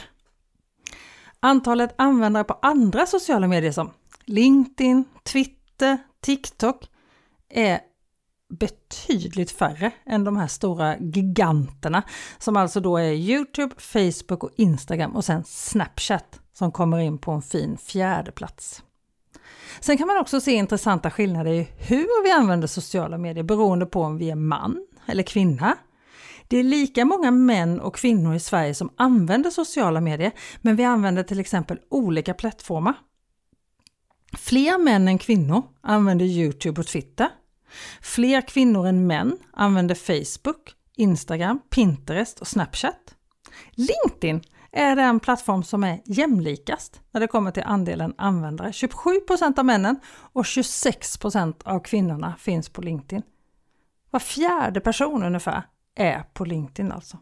Antalet 1.41 1.95
användare 1.99 2.45
på 2.45 2.59
andra 2.63 3.07
sociala 3.07 3.49
medier 3.49 3.73
som 3.73 3.91
LinkedIn, 4.25 5.05
Twitter, 5.25 5.99
TikTok 6.21 6.91
är 7.49 7.81
betydligt 8.49 9.51
färre 9.51 9.91
än 10.07 10.25
de 10.25 10.37
här 10.37 10.47
stora 10.47 10.99
giganterna 10.99 12.03
som 12.39 12.57
alltså 12.57 12.81
då 12.81 12.97
är 12.97 13.13
Youtube, 13.13 13.75
Facebook 13.79 14.45
och 14.45 14.51
Instagram 14.57 15.17
och 15.17 15.25
sen 15.25 15.45
Snapchat 15.45 16.41
som 16.53 16.73
kommer 16.73 16.99
in 16.99 17.19
på 17.19 17.31
en 17.31 17.43
fin 17.43 17.77
fjärde 17.79 18.33
plats. 18.33 18.83
Sen 19.81 19.99
kan 19.99 20.07
man 20.07 20.19
också 20.19 20.41
se 20.41 20.53
intressanta 20.53 21.11
skillnader 21.11 21.51
i 21.51 21.69
hur 21.77 22.25
vi 22.25 22.31
använder 22.31 22.67
sociala 22.67 23.19
medier 23.19 23.45
beroende 23.45 23.87
på 23.87 24.03
om 24.03 24.19
vi 24.19 24.31
är 24.31 24.35
man 24.35 24.87
eller 25.07 25.23
kvinna. 25.23 25.77
Det 26.49 26.57
är 26.57 26.63
lika 26.63 27.05
många 27.05 27.31
män 27.31 27.81
och 27.81 27.97
kvinnor 27.97 28.35
i 28.35 28.41
Sverige 28.41 28.75
som 28.75 28.91
använder 28.97 29.51
sociala 29.51 30.01
medier, 30.01 30.33
men 30.61 30.77
vi 30.77 30.85
använder 30.85 31.23
till 31.23 31.41
exempel 31.41 31.79
olika 31.89 32.35
plattformar. 32.35 32.95
Fler 34.37 34.79
män 34.79 35.09
än 35.09 35.19
kvinnor 35.19 35.63
använder 35.81 36.25
Youtube 36.25 36.81
och 36.81 36.87
Twitter. 36.87 37.29
Fler 38.01 38.41
kvinnor 38.41 38.87
än 38.87 39.07
män 39.07 39.39
använder 39.53 39.95
Facebook, 39.95 40.75
Instagram, 40.97 41.61
Pinterest 41.71 42.41
och 42.41 42.47
Snapchat. 42.47 43.15
LinkedIn 43.71 44.43
är 44.73 44.97
den 44.97 45.21
plattform 45.21 45.63
som 45.63 45.85
är 45.85 46.01
jämlikast 46.05 47.01
när 47.11 47.21
det 47.21 47.27
kommer 47.27 47.51
till 47.51 47.63
andelen 47.63 48.15
användare. 48.19 48.71
27% 48.71 49.59
av 49.59 49.65
männen 49.65 50.01
och 50.33 50.45
26% 50.45 51.55
av 51.65 51.81
kvinnorna 51.81 52.35
finns 52.39 52.69
på 52.69 52.83
LinkedIn. 52.83 53.23
Var 54.11 54.21
fjärde 54.21 54.81
person 54.81 55.23
ungefär 55.23 55.63
är 55.97 56.23
på 56.23 56.45
LinkedIn 56.45 56.93
alltså. 56.93 57.19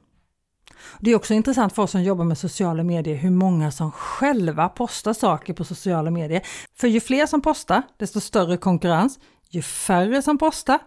Det 1.00 1.10
är 1.10 1.16
också 1.16 1.34
intressant 1.34 1.72
för 1.72 1.82
oss 1.82 1.90
som 1.90 2.02
jobbar 2.02 2.24
med 2.24 2.38
sociala 2.38 2.82
medier 2.82 3.14
hur 3.14 3.30
många 3.30 3.70
som 3.70 3.92
själva 3.92 4.68
postar 4.68 5.12
saker 5.12 5.54
på 5.54 5.64
sociala 5.64 6.10
medier. 6.10 6.42
För 6.76 6.88
ju 6.88 7.00
fler 7.00 7.26
som 7.26 7.40
postar, 7.40 7.82
desto 7.98 8.20
större 8.20 8.56
konkurrens. 8.56 9.18
Ju 9.50 9.62
färre 9.62 10.22
som 10.22 10.38
postar, 10.38 10.78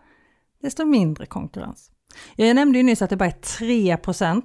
desto 0.62 0.86
mindre 0.86 1.26
konkurrens. 1.26 1.92
Jag 2.36 2.56
nämnde 2.56 2.78
ju 2.78 2.84
nyss 2.84 3.02
att 3.02 3.10
det 3.10 3.18
bara 3.18 3.30
är 3.30 3.42
3% 3.42 4.44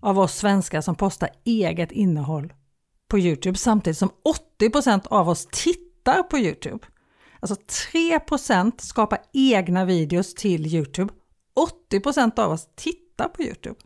av 0.00 0.18
oss 0.18 0.34
svenskar 0.34 0.80
som 0.80 0.94
postar 0.94 1.28
eget 1.44 1.92
innehåll 1.92 2.52
på 3.08 3.18
Youtube 3.18 3.58
samtidigt 3.58 3.98
som 3.98 4.10
80% 4.60 5.06
av 5.06 5.28
oss 5.28 5.48
tittar 5.52 6.22
på 6.22 6.38
Youtube. 6.38 6.86
Alltså 7.40 7.56
3% 7.92 8.72
skapar 8.78 9.18
egna 9.32 9.84
videos 9.84 10.34
till 10.34 10.66
Youtube. 10.66 11.12
80% 11.90 12.40
av 12.40 12.52
oss 12.52 12.68
tittar 12.74 13.28
på 13.28 13.42
Youtube. 13.42 13.80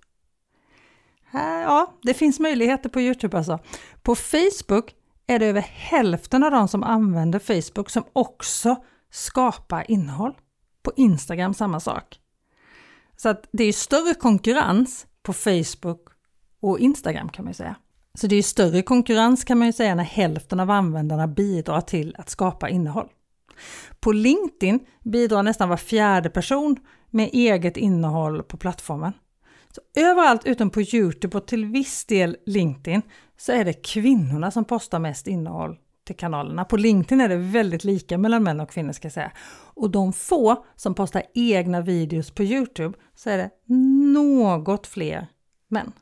Ja, 1.32 1.94
det 2.02 2.14
finns 2.14 2.40
möjligheter 2.40 2.88
på 2.88 3.00
Youtube 3.00 3.36
alltså. 3.36 3.58
På 4.02 4.14
Facebook 4.14 4.94
är 5.26 5.38
det 5.38 5.46
över 5.46 5.60
hälften 5.60 6.42
av 6.42 6.50
de 6.50 6.68
som 6.68 6.82
använder 6.82 7.38
Facebook 7.38 7.90
som 7.90 8.04
också 8.12 8.76
skapar 9.10 9.90
innehåll. 9.90 10.34
På 10.82 10.92
Instagram 10.96 11.54
samma 11.54 11.80
sak. 11.80 12.20
Så 13.16 13.28
att 13.28 13.48
det 13.52 13.64
är 13.64 13.72
större 13.72 14.14
konkurrens 14.14 15.06
på 15.22 15.32
Facebook 15.32 16.08
och 16.60 16.78
Instagram 16.78 17.28
kan 17.28 17.44
man 17.44 17.50
ju 17.50 17.54
säga. 17.54 17.76
Så 18.14 18.26
det 18.26 18.36
är 18.36 18.42
större 18.42 18.82
konkurrens 18.82 19.44
kan 19.44 19.58
man 19.58 19.66
ju 19.66 19.72
säga 19.72 19.94
när 19.94 20.04
hälften 20.04 20.60
av 20.60 20.70
användarna 20.70 21.26
bidrar 21.26 21.80
till 21.80 22.16
att 22.18 22.30
skapa 22.30 22.68
innehåll. 22.68 23.08
På 24.00 24.12
LinkedIn 24.12 24.80
bidrar 25.04 25.42
nästan 25.42 25.68
var 25.68 25.76
fjärde 25.76 26.30
person 26.30 26.76
med 27.16 27.30
eget 27.32 27.76
innehåll 27.76 28.42
på 28.42 28.56
plattformen. 28.56 29.12
Så 29.70 29.80
överallt 30.00 30.46
utom 30.46 30.70
på 30.70 30.80
Youtube 30.80 31.38
och 31.38 31.46
till 31.46 31.64
viss 31.64 32.04
del 32.04 32.36
LinkedIn 32.46 33.02
så 33.36 33.52
är 33.52 33.64
det 33.64 33.72
kvinnorna 33.72 34.50
som 34.50 34.64
postar 34.64 34.98
mest 34.98 35.26
innehåll 35.26 35.76
till 36.06 36.16
kanalerna. 36.16 36.64
På 36.64 36.76
LinkedIn 36.76 37.20
är 37.20 37.28
det 37.28 37.36
väldigt 37.36 37.84
lika 37.84 38.18
mellan 38.18 38.42
män 38.42 38.60
och 38.60 38.70
kvinnor 38.70 38.92
ska 38.92 39.06
jag 39.06 39.12
säga. 39.12 39.32
Och 39.74 39.90
de 39.90 40.12
få 40.12 40.64
som 40.76 40.94
postar 40.94 41.22
egna 41.34 41.80
videos 41.80 42.30
på 42.30 42.42
Youtube 42.42 42.98
så 43.14 43.30
är 43.30 43.38
det 43.38 43.50
något 44.12 44.86
fler 44.86 45.26
män. 45.68 45.92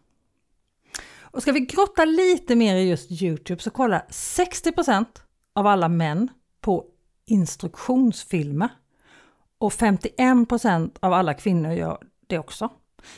Och 1.21 1.43
ska 1.43 1.53
vi 1.53 1.61
grotta 1.61 2.05
lite 2.05 2.57
mer 2.57 2.77
i 2.77 2.89
just 2.89 3.23
Youtube 3.23 3.63
så 3.63 3.71
kollar 3.71 4.07
60% 4.11 5.05
av 5.55 5.67
alla 5.67 5.89
män 5.89 6.29
på 6.61 6.85
instruktionsfilmer 7.27 8.69
och 9.65 9.73
51 9.73 10.49
procent 10.49 10.99
av 11.01 11.13
alla 11.13 11.35
kvinnor 11.35 11.73
gör 11.73 11.99
det 12.27 12.39
också. 12.39 12.71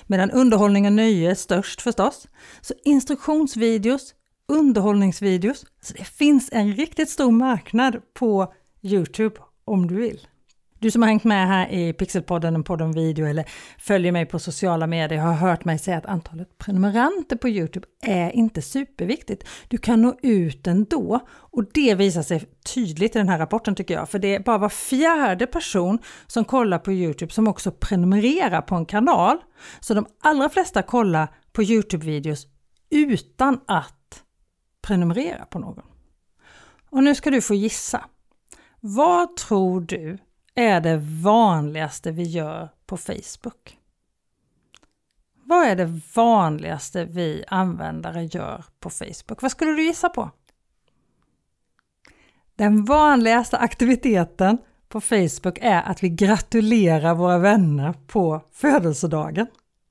Medan 0.07 0.31
underhållning 0.31 0.87
och 0.87 0.93
nöje 0.93 1.31
är 1.31 1.35
störst 1.35 1.83
förstås. 1.83 2.29
Så 2.61 2.75
instruktionsvideos, 2.85 4.15
underhållningsvideos, 4.49 5.67
så 5.81 5.95
det 5.95 6.05
finns 6.05 6.49
en 6.53 6.73
riktigt 6.73 7.11
stor 7.11 7.31
marknad 7.31 7.97
på 8.15 8.53
Youtube 8.83 9.37
om 9.65 9.87
du 9.87 9.95
vill. 9.95 10.27
Du 10.79 10.91
som 10.91 11.03
har 11.03 11.09
hängt 11.09 11.25
med 11.25 11.49
här 11.49 11.69
i 11.73 11.93
Pixelpodden, 11.93 12.55
en 12.55 12.65
podd 12.65 12.83
om 12.83 12.93
video 12.93 13.27
eller 13.27 13.45
följer 13.79 14.13
mig 14.13 14.27
på 14.27 14.39
sociala 14.39 14.87
medier 14.87 15.19
har 15.19 15.33
hört 15.33 15.65
mig 15.65 15.79
säga 15.79 15.97
att 15.97 16.07
antalet 16.07 16.59
prenumeranter 16.59 17.37
på 17.37 17.49
Youtube 17.49 17.87
är 18.03 18.31
inte 18.31 18.63
superviktigt. 18.63 19.49
Du 19.69 19.79
kan 19.79 20.03
nå 20.03 20.15
ut 20.23 20.67
ändå 20.67 21.21
och 21.31 21.65
det 21.75 21.95
visar 21.95 22.23
sig 22.23 22.45
tydligt 22.75 23.17
i 23.17 23.19
den 23.19 23.29
här 23.29 23.39
rapporten 23.39 23.75
tycker 23.75 23.95
jag, 23.95 24.09
för 24.09 24.19
det 24.19 24.35
är 24.35 24.41
bara 24.41 24.59
var 24.59 24.69
fjärde 24.69 25.47
person 25.47 25.99
som 26.27 26.45
kollar 26.45 26.79
på 26.79 26.93
Youtube 26.93 27.33
som 27.33 27.49
också 27.49 27.71
prenumererar 27.71 28.63
på 28.63 28.75
en 28.75 28.87
kanal. 28.87 29.39
Så 29.81 29.95
de 29.95 30.07
allra 30.21 30.49
flesta 30.49 30.83
kollar 30.83 31.29
på 31.53 31.63
Youtube-videos 31.63 32.47
utan 32.91 33.61
att 33.67 34.23
prenumerera 34.83 35.45
på 35.45 35.59
någon. 35.59 35.85
Och 36.91 37.05
nu 37.05 37.15
ska 37.15 37.31
du 37.31 37.41
få 37.41 37.55
gissa. 37.55 38.05
Vad 38.81 39.37
tror 39.37 39.81
du 39.81 40.19
är 40.57 40.81
det 40.81 40.97
vanligaste 41.23 42.11
vi 42.11 42.23
gör 42.23 42.69
på 42.87 42.97
Facebook? 42.97 43.79
Vad 45.45 45.67
är 45.67 45.77
det 45.77 46.01
vanligaste 46.15 47.05
vi 47.05 47.45
användare 47.49 48.25
gör 48.25 48.65
på 48.81 48.91
Facebook? 48.91 49.43
Vad 49.43 49.51
skulle 49.51 49.71
du 49.71 49.83
gissa 49.83 50.09
på? 50.09 50.31
Den 52.57 52.85
vanligaste 52.85 53.59
aktiviteten 53.59 54.59
på 54.89 55.01
Facebook 55.01 55.59
är 55.61 55.83
att 55.83 56.03
vi 56.03 56.09
gratulerar 56.09 57.15
våra 57.15 57.39
vänner 57.39 57.95
på 58.07 58.41
födelsedagen. 58.53 59.47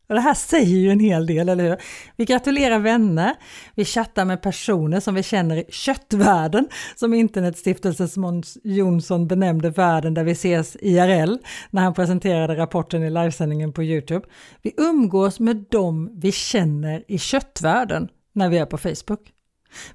Och 0.07 0.15
det 0.15 0.21
här 0.21 0.33
säger 0.33 0.77
ju 0.77 0.89
en 0.89 0.99
hel 0.99 1.25
del, 1.25 1.49
eller 1.49 1.63
hur? 1.63 1.77
Vi 2.15 2.25
gratulerar 2.25 2.79
vänner, 2.79 3.35
vi 3.75 3.85
chattar 3.85 4.25
med 4.25 4.41
personer 4.41 4.99
som 4.99 5.15
vi 5.15 5.23
känner 5.23 5.57
i 5.57 5.65
köttvärlden, 5.69 6.67
som 6.95 7.13
Internetstiftelsens 7.13 8.17
Måns 8.17 8.57
Jonsson 8.63 9.27
benämnde 9.27 9.69
världen 9.69 10.13
där 10.13 10.23
vi 10.23 10.31
ses 10.31 10.75
IRL 10.75 11.37
när 11.69 11.81
han 11.81 11.93
presenterade 11.93 12.55
rapporten 12.55 13.03
i 13.03 13.09
livesändningen 13.09 13.73
på 13.73 13.83
Youtube. 13.83 14.27
Vi 14.61 14.73
umgås 14.77 15.39
med 15.39 15.65
dem 15.69 16.09
vi 16.13 16.31
känner 16.31 17.03
i 17.07 17.17
köttvärlden 17.17 18.09
när 18.33 18.49
vi 18.49 18.57
är 18.57 18.65
på 18.65 18.77
Facebook. 18.77 19.31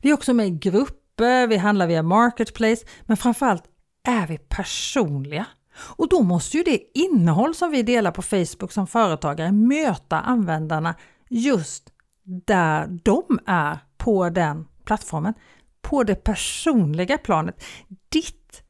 Vi 0.00 0.10
är 0.10 0.14
också 0.14 0.32
med 0.34 0.46
i 0.46 0.50
grupper, 0.50 1.46
vi 1.46 1.56
handlar 1.56 1.86
via 1.86 2.02
Marketplace, 2.02 2.86
men 3.06 3.16
framförallt 3.16 3.64
är 4.08 4.26
vi 4.26 4.38
personliga. 4.38 5.46
Och 5.82 6.08
då 6.08 6.22
måste 6.22 6.56
ju 6.56 6.62
det 6.62 6.98
innehåll 6.98 7.54
som 7.54 7.70
vi 7.70 7.82
delar 7.82 8.10
på 8.10 8.22
Facebook 8.22 8.72
som 8.72 8.86
företagare 8.86 9.52
möta 9.52 10.20
användarna 10.20 10.94
just 11.28 11.92
där 12.46 12.98
de 13.02 13.38
är 13.46 13.78
på 13.98 14.28
den 14.28 14.66
plattformen. 14.84 15.34
På 15.82 16.04
det 16.04 16.14
personliga 16.14 17.18
planet. 17.18 17.64
Ditt 18.08 18.62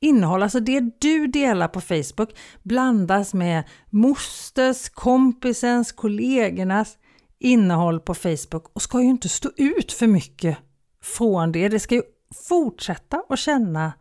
innehåll, 0.00 0.42
alltså 0.42 0.60
det 0.60 0.80
du 1.00 1.26
delar 1.26 1.68
på 1.68 1.80
Facebook 1.80 2.36
blandas 2.62 3.34
med 3.34 3.64
mosters, 3.90 4.88
kompisens, 4.88 5.92
kollegornas 5.92 6.98
innehåll 7.38 8.00
på 8.00 8.14
Facebook 8.14 8.70
och 8.72 8.82
ska 8.82 9.00
ju 9.00 9.08
inte 9.08 9.28
stå 9.28 9.50
ut 9.56 9.92
för 9.92 10.06
mycket 10.06 10.58
från 11.02 11.52
det. 11.52 11.68
Det 11.68 11.80
ska 11.80 11.94
ju 11.94 12.02
fortsätta 12.48 13.22
att 13.28 13.38
känna 13.38 13.92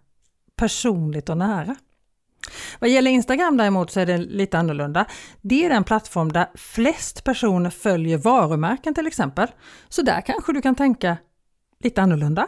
personligt 0.56 1.30
och 1.30 1.38
nära. 1.38 1.76
Vad 2.80 2.90
gäller 2.90 3.12
Instagram 3.12 3.58
däremot 3.58 3.92
så 3.92 4.00
är 4.00 4.06
det 4.06 4.18
lite 4.18 4.58
annorlunda. 4.58 5.06
Det 5.42 5.66
är 5.66 5.70
den 5.70 5.84
plattform 5.84 6.32
där 6.32 6.48
flest 6.56 7.24
personer 7.24 7.70
följer 7.70 8.18
varumärken 8.18 8.94
till 8.94 9.08
exempel. 9.08 9.48
Så 9.90 10.02
där 10.02 10.22
kanske 10.22 10.54
du 10.54 10.62
kan 10.62 10.76
tänka 10.76 11.18
lite 11.84 12.02
annorlunda. 12.02 12.48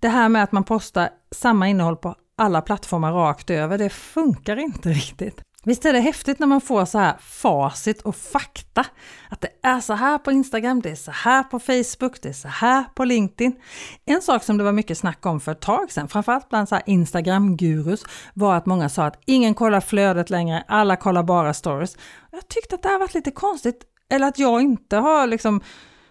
Det 0.00 0.08
här 0.08 0.28
med 0.28 0.42
att 0.42 0.52
man 0.52 0.64
postar 0.64 1.08
samma 1.30 1.68
innehåll 1.68 1.96
på 1.96 2.14
alla 2.36 2.62
plattformar 2.62 3.12
rakt 3.12 3.50
över, 3.50 3.78
det 3.78 3.90
funkar 3.90 4.56
inte 4.56 4.88
riktigt. 4.92 5.42
Visst 5.64 5.84
är 5.84 5.92
det 5.92 6.00
häftigt 6.00 6.38
när 6.38 6.46
man 6.46 6.60
får 6.60 6.84
så 6.84 6.98
här 6.98 7.16
facit 7.20 8.02
och 8.02 8.16
fakta? 8.16 8.86
Att 9.28 9.40
det 9.40 9.48
är 9.62 9.80
så 9.80 9.92
här 9.94 10.18
på 10.18 10.32
Instagram, 10.32 10.80
det 10.80 10.90
är 10.90 10.94
så 10.94 11.10
här 11.10 11.42
på 11.42 11.58
Facebook, 11.58 12.22
det 12.22 12.28
är 12.28 12.32
så 12.32 12.48
här 12.48 12.84
på 12.94 13.04
LinkedIn. 13.04 13.56
En 14.04 14.22
sak 14.22 14.44
som 14.44 14.58
det 14.58 14.64
var 14.64 14.72
mycket 14.72 14.98
snack 14.98 15.26
om 15.26 15.40
för 15.40 15.52
ett 15.52 15.60
tag 15.60 15.92
sedan, 15.92 16.08
framförallt 16.08 16.48
bland 16.48 16.68
Instagram-gurus, 16.86 18.04
var 18.34 18.56
att 18.56 18.66
många 18.66 18.88
sa 18.88 19.04
att 19.04 19.20
ingen 19.26 19.54
kollar 19.54 19.80
flödet 19.80 20.30
längre, 20.30 20.64
alla 20.68 20.96
kollar 20.96 21.22
bara 21.22 21.54
stories. 21.54 21.96
Jag 22.30 22.48
tyckte 22.48 22.74
att 22.74 22.82
det 22.82 22.88
här 22.88 22.98
varit 22.98 23.14
lite 23.14 23.30
konstigt, 23.30 23.84
eller 24.10 24.28
att 24.28 24.38
jag 24.38 24.60
inte 24.60 24.96
har 24.96 25.26
liksom 25.26 25.60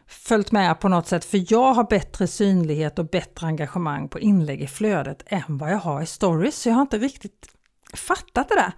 följt 0.08 0.52
med 0.52 0.80
på 0.80 0.90
något 0.90 1.08
sätt, 1.08 1.26
för 1.26 1.54
jag 1.54 1.74
har 1.74 1.84
bättre 1.84 2.28
synlighet 2.28 3.00
och 3.00 3.06
bättre 3.06 3.48
engagemang 3.48 4.10
på 4.10 4.20
inlägg 4.20 4.62
i 4.62 4.68
flödet 4.68 5.24
än 5.26 5.58
vad 5.58 5.72
jag 5.72 5.78
har 5.78 6.02
i 6.02 6.06
stories, 6.06 6.62
så 6.62 6.70
jag 6.70 6.76
har 6.76 6.82
inte 6.82 6.98
riktigt 6.98 7.48
fattat 7.94 8.50
det 8.50 8.56
där. 8.56 8.72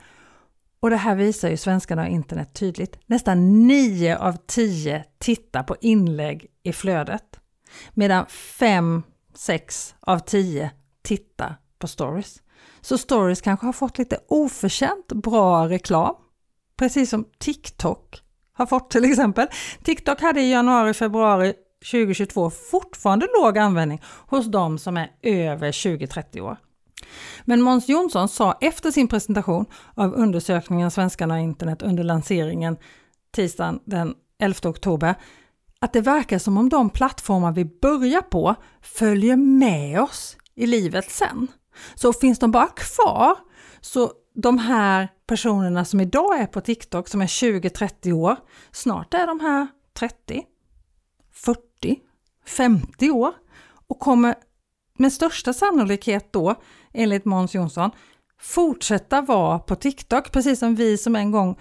Och 0.79 0.89
det 0.89 0.97
här 0.97 1.15
visar 1.15 1.49
ju 1.49 1.57
svenskarna 1.57 2.01
och 2.01 2.07
internet 2.07 2.53
tydligt. 2.53 2.99
Nästan 3.05 3.67
9 3.67 4.17
av 4.17 4.37
10 4.47 5.05
tittar 5.17 5.63
på 5.63 5.75
inlägg 5.81 6.45
i 6.63 6.73
flödet. 6.73 7.39
Medan 7.93 8.25
5-6 8.25 9.93
av 9.99 10.19
10 10.19 10.71
tittar 11.01 11.55
på 11.79 11.87
stories. 11.87 12.41
Så 12.81 12.97
stories 12.97 13.41
kanske 13.41 13.65
har 13.65 13.73
fått 13.73 13.97
lite 13.97 14.19
oförtjänt 14.27 15.07
bra 15.07 15.69
reklam. 15.69 16.15
Precis 16.77 17.09
som 17.09 17.25
TikTok 17.37 18.23
har 18.53 18.65
fått 18.65 18.91
till 18.91 19.05
exempel. 19.05 19.47
TikTok 19.83 20.21
hade 20.21 20.41
i 20.41 20.51
januari, 20.51 20.93
februari 20.93 21.53
2022 21.91 22.49
fortfarande 22.49 23.27
låg 23.41 23.57
användning 23.57 24.01
hos 24.27 24.45
de 24.45 24.77
som 24.77 24.97
är 24.97 25.11
över 25.21 25.71
20-30 25.71 26.41
år. 26.41 26.57
Men 27.45 27.61
Måns 27.61 27.89
Jonsson 27.89 28.29
sa 28.29 28.57
efter 28.61 28.91
sin 28.91 29.07
presentation 29.07 29.65
av 29.95 30.13
undersökningen 30.13 30.91
Svenskarna 30.91 31.33
och 31.33 31.39
internet 31.39 31.81
under 31.81 32.03
lanseringen 32.03 32.77
tisdagen 33.31 33.79
den 33.85 34.15
11 34.39 34.69
oktober 34.69 35.15
att 35.79 35.93
det 35.93 36.01
verkar 36.01 36.39
som 36.39 36.57
om 36.57 36.69
de 36.69 36.89
plattformar 36.89 37.51
vi 37.51 37.65
börjar 37.65 38.21
på 38.21 38.55
följer 38.81 39.35
med 39.35 40.01
oss 40.01 40.37
i 40.55 40.67
livet 40.67 41.11
sen. 41.11 41.47
Så 41.95 42.13
finns 42.13 42.39
de 42.39 42.51
bara 42.51 42.67
kvar, 42.67 43.35
så 43.81 44.11
de 44.35 44.57
här 44.57 45.07
personerna 45.27 45.85
som 45.85 45.99
idag 45.99 46.39
är 46.39 46.45
på 46.45 46.61
TikTok 46.61 47.07
som 47.07 47.21
är 47.21 47.27
20-30 47.27 48.11
år, 48.11 48.35
snart 48.71 49.13
är 49.13 49.27
de 49.27 49.39
här 49.39 49.67
30, 49.93 50.43
40, 51.33 51.99
50 52.45 53.09
år 53.09 53.33
och 53.87 53.99
kommer 53.99 54.35
med 54.99 55.13
största 55.13 55.53
sannolikhet 55.53 56.33
då 56.33 56.55
enligt 56.93 57.25
Måns 57.25 57.55
Jonsson, 57.55 57.91
fortsätta 58.41 59.21
vara 59.21 59.59
på 59.59 59.75
TikTok, 59.75 60.31
precis 60.31 60.59
som 60.59 60.75
vi 60.75 60.97
som 60.97 61.15
en 61.15 61.31
gång 61.31 61.59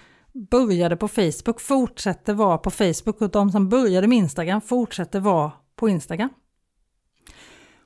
började 0.51 0.96
på 0.96 1.09
Facebook 1.09 1.61
fortsätter 1.61 2.35
vara 2.35 2.59
på 2.59 2.70
Facebook 2.70 3.20
och 3.20 3.31
de 3.31 3.53
som 3.53 3.68
började 3.68 4.07
med 4.07 4.18
Instagram 4.18 4.61
fortsätter 4.61 5.20
vara 5.20 5.53
på 5.77 5.88
Instagram. 5.88 6.31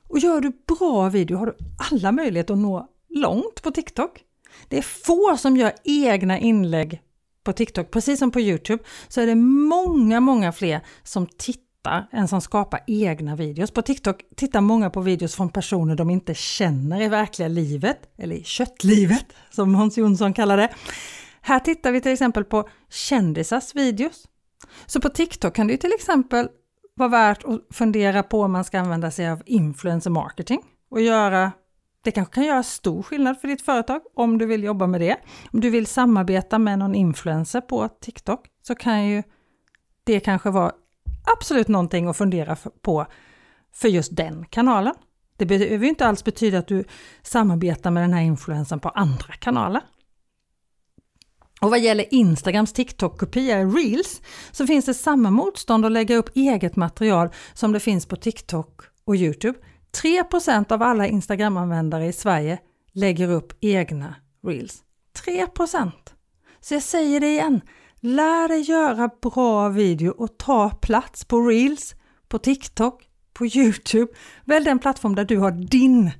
Och 0.09 0.19
gör 0.19 0.41
du 0.41 0.51
bra 0.67 1.09
video 1.09 1.37
har 1.37 1.45
du 1.45 1.55
alla 1.91 2.11
möjligheter 2.11 2.53
att 2.53 2.59
nå 2.59 2.87
långt 3.09 3.61
på 3.63 3.71
TikTok. 3.71 4.23
Det 4.67 4.77
är 4.77 4.81
få 4.81 5.37
som 5.37 5.57
gör 5.57 5.73
egna 5.83 6.39
inlägg 6.39 7.01
på 7.43 7.53
TikTok, 7.53 7.91
precis 7.91 8.19
som 8.19 8.31
på 8.31 8.39
Youtube, 8.39 8.83
så 9.07 9.21
är 9.21 9.27
det 9.27 9.35
många, 9.35 10.19
många 10.19 10.51
fler 10.51 10.81
som 11.03 11.27
tittar 11.27 11.62
tittar 11.83 12.07
än 12.11 12.27
som 12.27 12.41
skapar 12.41 12.79
egna 12.87 13.35
videos. 13.35 13.71
På 13.71 13.81
TikTok 13.81 14.23
tittar 14.35 14.61
många 14.61 14.89
på 14.89 15.01
videos 15.01 15.35
från 15.35 15.49
personer 15.49 15.95
de 15.95 16.09
inte 16.09 16.33
känner 16.33 17.01
i 17.01 17.07
verkliga 17.07 17.47
livet, 17.47 17.97
eller 18.17 18.35
i 18.35 18.43
köttlivet 18.43 19.25
som 19.51 19.75
Hans 19.75 19.97
Jonsson 19.97 20.33
kallar 20.33 20.57
det. 20.57 20.69
Här 21.41 21.59
tittar 21.59 21.91
vi 21.91 22.01
till 22.01 22.11
exempel 22.11 22.43
på 22.43 22.69
kändisars 22.89 23.75
videos. 23.75 24.27
Så 24.85 25.01
på 25.01 25.09
TikTok 25.09 25.55
kan 25.55 25.67
det 25.67 25.77
till 25.77 25.93
exempel 25.93 26.47
vara 26.95 27.09
värt 27.09 27.43
att 27.43 27.75
fundera 27.75 28.23
på 28.23 28.41
om 28.41 28.51
man 28.51 28.63
ska 28.63 28.79
använda 28.79 29.11
sig 29.11 29.29
av 29.29 29.41
influencer 29.45 30.09
marketing 30.09 30.61
och 30.89 31.01
göra 31.01 31.51
det 32.03 32.11
kanske 32.11 32.33
kan 32.33 32.45
göra 32.45 32.63
stor 32.63 33.03
skillnad 33.03 33.41
för 33.41 33.47
ditt 33.47 33.61
företag 33.61 34.01
om 34.15 34.37
du 34.37 34.45
vill 34.45 34.63
jobba 34.63 34.87
med 34.87 35.01
det. 35.01 35.17
Om 35.53 35.59
du 35.59 35.69
vill 35.69 35.87
samarbeta 35.87 36.59
med 36.59 36.79
någon 36.79 36.95
influencer 36.95 37.61
på 37.61 37.89
TikTok 37.89 38.47
så 38.61 38.75
kan 38.75 39.05
ju 39.05 39.23
det 40.05 40.19
kanske 40.19 40.49
vara 40.49 40.71
absolut 41.23 41.67
någonting 41.67 42.07
att 42.07 42.17
fundera 42.17 42.57
på 42.81 43.05
för 43.73 43.87
just 43.87 44.15
den 44.15 44.45
kanalen. 44.45 44.93
Det 45.37 45.45
behöver 45.45 45.83
ju 45.83 45.89
inte 45.89 46.05
alls 46.05 46.23
betyda 46.23 46.57
att 46.57 46.67
du 46.67 46.83
samarbetar 47.21 47.91
med 47.91 48.03
den 48.03 48.13
här 48.13 48.21
influensen 48.21 48.79
på 48.79 48.89
andra 48.89 49.33
kanaler. 49.33 49.81
Och 51.61 51.69
vad 51.69 51.79
gäller 51.79 52.13
Instagrams 52.13 52.73
TikTok-kopia 52.73 53.65
Reels 53.65 54.21
så 54.51 54.67
finns 54.67 54.85
det 54.85 54.93
samma 54.93 55.31
motstånd 55.31 55.85
att 55.85 55.91
lägga 55.91 56.15
upp 56.15 56.29
eget 56.35 56.75
material 56.75 57.29
som 57.53 57.71
det 57.71 57.79
finns 57.79 58.05
på 58.05 58.15
TikTok 58.15 58.81
och 59.05 59.15
Youtube. 59.15 59.59
3% 60.03 60.71
av 60.71 60.83
alla 60.83 61.07
Instagram-användare 61.07 62.07
i 62.07 62.13
Sverige 62.13 62.59
lägger 62.93 63.29
upp 63.29 63.53
egna 63.61 64.15
Reels. 64.47 64.83
3% 65.25 65.91
Så 66.59 66.73
jag 66.73 66.83
säger 66.83 67.19
det 67.19 67.27
igen, 67.27 67.61
Lär 68.05 68.47
dig 68.47 68.61
göra 68.61 69.09
bra 69.21 69.69
video 69.69 70.11
och 70.11 70.37
ta 70.37 70.69
plats 70.69 71.25
på 71.25 71.47
Reels, 71.47 71.95
på 72.27 72.39
TikTok, 72.39 73.09
på 73.33 73.45
Youtube. 73.45 74.11
Välj 74.45 74.65
den 74.65 74.79
plattform 74.79 75.15
där 75.15 75.25
du 75.25 75.37
har 75.37 75.51
din 75.51 76.11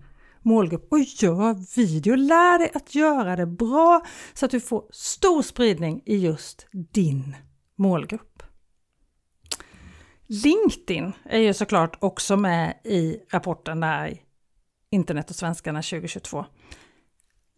målgrupp 0.42 0.88
och 0.92 1.00
gör 1.00 1.76
video. 1.76 2.16
Lär 2.16 2.60
dig 2.60 2.72
att 2.74 2.96
göra 2.96 3.36
det 3.36 3.46
bra 3.46 4.02
så 4.34 4.46
att 4.46 4.52
du 4.52 4.60
får 4.60 4.86
stor 4.92 5.42
spridning 5.42 6.02
i 6.06 6.18
just 6.18 6.68
din 6.72 7.36
målgrupp. 7.76 8.44
LinkedIn 10.28 11.14
är 11.26 11.40
ju 11.40 11.54
såklart 11.54 11.98
också 12.00 12.38
med 12.38 12.78
i 12.84 13.18
rapporten 13.32 13.80
där 13.80 14.18
Internet 14.90 15.30
och 15.30 15.36
svenskarna 15.36 15.82
2022. 15.82 16.46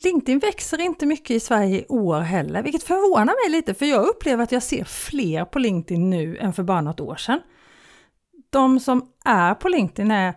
LinkedIn 0.03 0.39
växer 0.39 0.81
inte 0.81 1.05
mycket 1.05 1.31
i 1.31 1.39
Sverige 1.39 1.79
i 1.79 1.86
år 1.89 2.19
heller, 2.19 2.63
vilket 2.63 2.84
förvånar 2.84 3.45
mig 3.45 3.58
lite 3.58 3.73
för 3.73 3.86
jag 3.86 4.08
upplever 4.08 4.43
att 4.43 4.51
jag 4.51 4.63
ser 4.63 4.84
fler 4.84 5.45
på 5.45 5.60
LinkedIn 5.60 6.10
nu 6.10 6.38
än 6.38 6.53
för 6.53 6.63
bara 6.63 6.81
något 6.81 6.99
år 6.99 7.15
sedan. 7.15 7.39
De 8.49 8.79
som 8.79 9.12
är 9.25 9.53
på 9.53 9.69
LinkedIn 9.69 10.12
är 10.12 10.34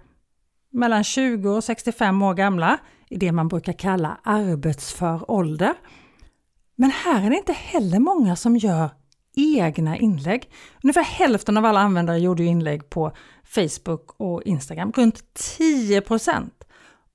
mellan 0.73 1.05
20 1.05 1.51
och 1.51 1.65
65 1.65 2.23
år 2.23 2.35
gamla, 2.35 2.79
i 3.11 3.17
det 3.17 3.33
man 3.33 3.49
brukar 3.49 3.73
kalla 3.73 4.21
arbetsför 4.23 5.31
ålder. 5.31 5.75
Men 6.77 6.91
här 6.91 7.27
är 7.27 7.31
det 7.31 7.37
inte 7.37 7.53
heller 7.53 7.99
många 7.99 8.37
som 8.37 8.57
gör 8.57 8.91
egna 9.37 9.97
inlägg. 9.97 10.51
Ungefär 10.83 11.03
hälften 11.03 11.57
av 11.57 11.65
alla 11.65 11.81
användare 11.81 12.19
gjorde 12.19 12.45
inlägg 12.45 12.91
på 12.91 13.13
Facebook 13.45 14.15
och 14.17 14.43
Instagram, 14.43 14.93
runt 14.93 15.35
10 15.35 16.01
procent 16.01 16.58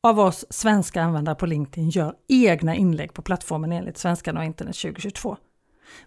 av 0.03 0.19
oss 0.19 0.45
svenska 0.49 1.01
användare 1.01 1.35
på 1.35 1.45
LinkedIn 1.45 1.89
gör 1.89 2.13
egna 2.27 2.75
inlägg 2.75 3.13
på 3.13 3.21
plattformen 3.21 3.71
enligt 3.71 3.97
Svenskarna 3.97 4.39
och 4.39 4.45
internet 4.45 4.75
2022. 4.75 5.37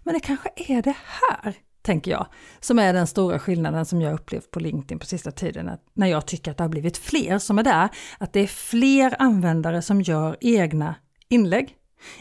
Men 0.03 0.13
det 0.13 0.19
kanske 0.19 0.49
är 0.55 0.81
det 0.81 0.95
här, 1.03 1.53
tänker 1.81 2.11
jag, 2.11 2.27
som 2.59 2.79
är 2.79 2.93
den 2.93 3.07
stora 3.07 3.39
skillnaden 3.39 3.85
som 3.85 4.01
jag 4.01 4.13
upplevt 4.13 4.51
på 4.51 4.59
LinkedIn 4.59 4.99
på 4.99 5.05
sista 5.05 5.31
tiden, 5.31 5.71
när 5.93 6.07
jag 6.07 6.25
tycker 6.25 6.51
att 6.51 6.57
det 6.57 6.63
har 6.63 6.69
blivit 6.69 6.97
fler 6.97 7.39
som 7.39 7.59
är 7.59 7.63
där, 7.63 7.89
att 8.17 8.33
det 8.33 8.39
är 8.39 8.47
fler 8.47 9.15
användare 9.19 9.81
som 9.81 10.01
gör 10.01 10.37
egna 10.41 10.95
inlägg. 11.29 11.75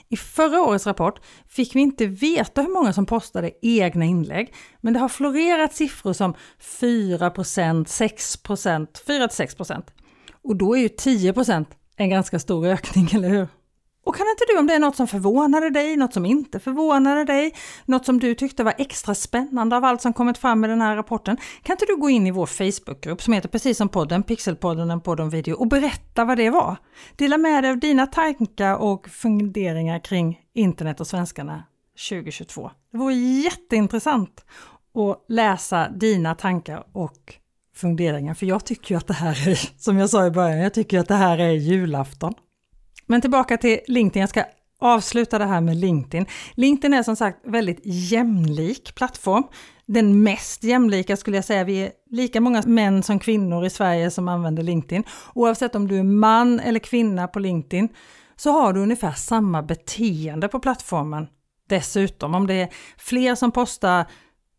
I 0.09 0.17
förra 0.17 0.63
årets 0.63 0.87
rapport 0.87 1.21
fick 1.49 1.75
vi 1.75 1.81
inte 1.81 2.07
veta 2.07 2.63
hur 2.63 2.69
många 2.69 2.93
som 2.93 3.07
postade 3.07 3.53
egna 3.63 4.05
inlägg, 4.05 4.55
men 4.81 4.93
det 4.93 5.01
har 5.01 5.09
florerat 5.09 5.75
siffror 5.75 6.13
som 6.13 6.35
4% 6.81 7.85
6% 7.85 8.87
4-6 9.07 9.83
och 10.47 10.57
då 10.57 10.77
är 10.77 10.81
ju 10.81 10.89
10% 10.89 11.67
en 11.97 12.11
ganska 12.11 12.39
stor 12.39 12.67
ökning, 12.67 13.09
eller 13.15 13.29
hur? 13.29 13.49
Och 14.07 14.17
kan 14.17 14.27
inte 14.31 14.45
du, 14.49 14.59
om 14.59 14.67
det 14.67 14.75
är 14.75 14.79
något 14.79 14.97
som 14.97 15.09
förvånade 15.09 15.71
dig, 15.71 15.97
något 15.97 16.15
som 16.15 16.27
inte 16.27 16.61
förvånade 16.61 17.25
dig, 17.25 17.55
något 17.85 18.07
som 18.07 18.19
du 18.19 18.35
tyckte 18.35 18.65
var 18.65 18.75
extra 18.79 19.15
spännande 19.15 19.77
av 19.77 19.85
allt 19.85 20.03
som 20.03 20.13
kommit 20.13 20.39
fram 20.39 20.65
i 20.65 20.69
den 20.69 20.81
här 20.81 20.97
rapporten, 20.97 21.37
kan 21.63 21.75
inte 21.75 21.85
du 21.85 21.97
gå 21.97 22.11
in 22.11 22.27
i 22.27 22.31
vår 22.31 22.47
Facebookgrupp 22.47 23.23
som 23.23 23.33
heter 23.33 23.49
precis 23.49 23.79
som 23.79 23.89
podden, 23.89 24.23
Pixelpodden, 24.23 24.91
en 24.91 25.01
podd 25.01 25.21
om 25.21 25.31
video 25.31 25.55
och 25.55 25.69
berätta 25.69 26.25
vad 26.25 26.37
det 26.37 26.51
var. 26.51 26.77
Dela 27.17 27.39
med 27.39 27.65
dig 27.65 27.71
av 27.71 27.79
dina 27.79 28.07
tankar 28.07 28.77
och 28.77 29.09
funderingar 29.09 29.99
kring 29.99 30.41
internet 30.55 31.01
och 31.01 31.07
svenskarna 31.07 31.65
2022. 32.11 32.71
Det 32.93 32.99
vore 32.99 33.15
jätteintressant 33.15 34.45
att 34.95 35.25
läsa 35.29 35.89
dina 35.89 36.35
tankar 36.35 36.85
och 36.93 37.35
funderingar, 37.77 38.35
för 38.35 38.47
jag 38.47 38.65
tycker 38.65 38.95
ju 38.95 38.99
att 38.99 39.07
det 39.07 39.15
här 39.15 39.49
är, 39.49 39.71
som 39.83 39.99
jag 39.99 40.11
sa 40.11 40.27
i 40.27 40.31
början, 40.31 40.59
jag 40.59 40.75
tycker 40.75 40.99
att 40.99 41.09
det 41.09 41.15
här 41.15 41.39
är 41.39 41.51
julafton. 41.51 42.35
Men 43.07 43.21
tillbaka 43.21 43.57
till 43.57 43.81
LinkedIn, 43.87 44.21
jag 44.21 44.31
ska 44.31 44.45
avsluta 44.79 45.39
det 45.39 45.45
här 45.45 45.61
med 45.61 45.77
LinkedIn. 45.77 46.27
LinkedIn 46.55 46.95
är 46.95 47.03
som 47.03 47.17
sagt 47.17 47.39
väldigt 47.47 47.81
jämlik 47.85 48.95
plattform. 48.95 49.45
Den 49.87 50.23
mest 50.23 50.65
jämlika 50.65 51.17
skulle 51.17 51.37
jag 51.37 51.45
säga. 51.45 51.65
Vi 51.65 51.79
är 51.79 51.91
lika 52.11 52.41
många 52.41 52.63
män 52.67 53.03
som 53.03 53.19
kvinnor 53.19 53.67
i 53.67 53.71
Sverige 53.71 54.11
som 54.11 54.29
använder 54.29 54.63
LinkedIn. 54.63 55.05
Oavsett 55.35 55.75
om 55.75 55.89
du 55.89 55.99
är 55.99 56.03
man 56.03 56.61
eller 56.61 56.81
kvinna 56.81 57.29
på 57.29 57.39
LinkedIn 57.39 57.89
så 58.37 58.51
har 58.51 58.73
du 58.73 58.81
ungefär 58.81 59.13
samma 59.13 59.63
beteende 59.63 60.49
på 60.49 60.61
plattformen. 60.61 61.27
Dessutom, 61.69 62.35
om 62.35 62.47
det 62.47 62.55
är 62.55 62.69
fler 62.99 63.35
som 63.35 63.53
postar 63.53 64.07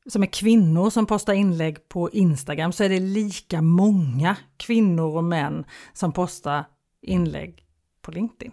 som 0.09 0.23
är 0.23 0.27
kvinnor 0.27 0.89
som 0.89 1.05
postar 1.05 1.33
inlägg 1.33 1.89
på 1.89 2.09
Instagram 2.09 2.71
så 2.71 2.83
är 2.83 2.89
det 2.89 2.99
lika 2.99 3.61
många 3.61 4.35
kvinnor 4.57 5.17
och 5.17 5.23
män 5.23 5.65
som 5.93 6.11
postar 6.11 6.65
inlägg 7.01 7.65
på 8.01 8.11
LinkedIn. 8.11 8.51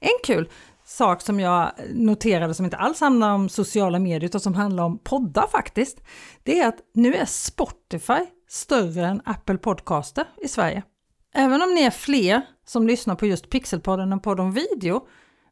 En 0.00 0.18
kul 0.24 0.48
sak 0.84 1.22
som 1.22 1.40
jag 1.40 1.72
noterade 1.94 2.54
som 2.54 2.64
inte 2.64 2.76
alls 2.76 3.00
handlar 3.00 3.34
om 3.34 3.48
sociala 3.48 3.98
medier 3.98 4.24
utan 4.24 4.40
som 4.40 4.54
handlar 4.54 4.84
om 4.84 4.98
poddar 4.98 5.46
faktiskt, 5.46 6.00
det 6.42 6.60
är 6.60 6.68
att 6.68 6.78
nu 6.94 7.14
är 7.14 7.24
Spotify 7.24 8.26
större 8.48 9.06
än 9.06 9.22
Apple 9.24 9.58
Podcaster 9.58 10.24
i 10.42 10.48
Sverige. 10.48 10.82
Även 11.34 11.62
om 11.62 11.74
ni 11.74 11.82
är 11.82 11.90
fler 11.90 12.42
som 12.66 12.86
lyssnar 12.86 13.14
på 13.14 13.26
just 13.26 13.50
Pixelpodden 13.50 14.12
än 14.12 14.20
podd 14.20 14.40
om 14.40 14.52
video 14.52 15.08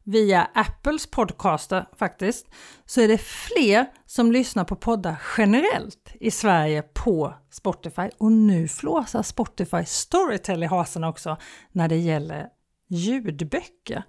via 0.07 0.47
Apples 0.53 1.07
podcaster 1.07 1.85
faktiskt, 1.99 2.47
så 2.85 3.01
är 3.01 3.07
det 3.07 3.17
fler 3.17 3.85
som 4.05 4.31
lyssnar 4.31 4.63
på 4.63 4.75
poddar 4.75 5.21
generellt 5.37 6.11
i 6.19 6.31
Sverige 6.31 6.81
på 6.81 7.33
Spotify. 7.51 8.09
Och 8.17 8.31
nu 8.31 8.67
flåsar 8.67 9.23
Spotify 9.23 9.85
Storytel 9.85 10.63
i 10.63 10.65
hasen 10.65 11.03
också 11.03 11.37
när 11.71 11.87
det 11.87 11.97
gäller 11.97 12.47
ljudböcker. 12.89 14.03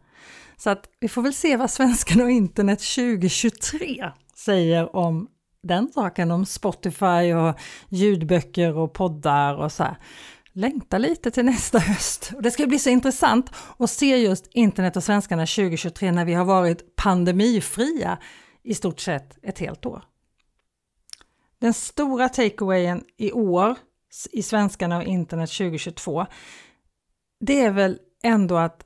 Så 0.57 0.71
att 0.71 0.85
vi 1.01 1.09
får 1.09 1.23
väl 1.23 1.35
se 1.35 1.57
vad 1.57 1.71
svenskarna 1.71 2.25
och 2.25 2.31
internet 2.31 2.79
2023 2.79 4.13
säger 4.37 4.97
om 4.97 5.29
den 5.63 5.89
saken, 5.93 6.31
om 6.31 6.47
Spotify 6.47 7.35
och 7.35 7.59
ljudböcker 7.89 8.77
och 8.77 8.93
poddar 8.93 9.55
och 9.55 9.73
så 9.73 9.83
här. 9.83 9.97
Längtar 10.59 10.99
lite 10.99 11.31
till 11.31 11.44
nästa 11.44 11.79
höst. 11.79 12.33
Och 12.35 12.42
det 12.42 12.51
ska 12.51 12.66
bli 12.66 12.79
så 12.79 12.90
intressant 12.90 13.51
att 13.77 13.90
se 13.90 14.16
just 14.16 14.47
internet 14.53 14.97
och 14.97 15.05
svenskarna 15.05 15.47
2023 15.47 16.12
när 16.12 16.25
vi 16.25 16.35
har 16.35 16.44
varit 16.44 16.97
pandemifria 16.97 18.18
i 18.62 18.75
stort 18.75 19.01
sett 19.01 19.38
ett 19.42 19.59
helt 19.59 19.87
år. 19.87 20.03
Den 21.61 21.75
stora 21.75 22.29
takeawayen 22.29 23.05
i 23.16 23.33
år 23.33 23.77
i 24.33 24.42
svenskarna 24.42 24.97
och 24.97 25.05
internet 25.05 25.51
2022, 25.51 26.27
det 27.40 27.61
är 27.61 27.71
väl 27.71 27.99
ändå 28.23 28.57
att 28.57 28.85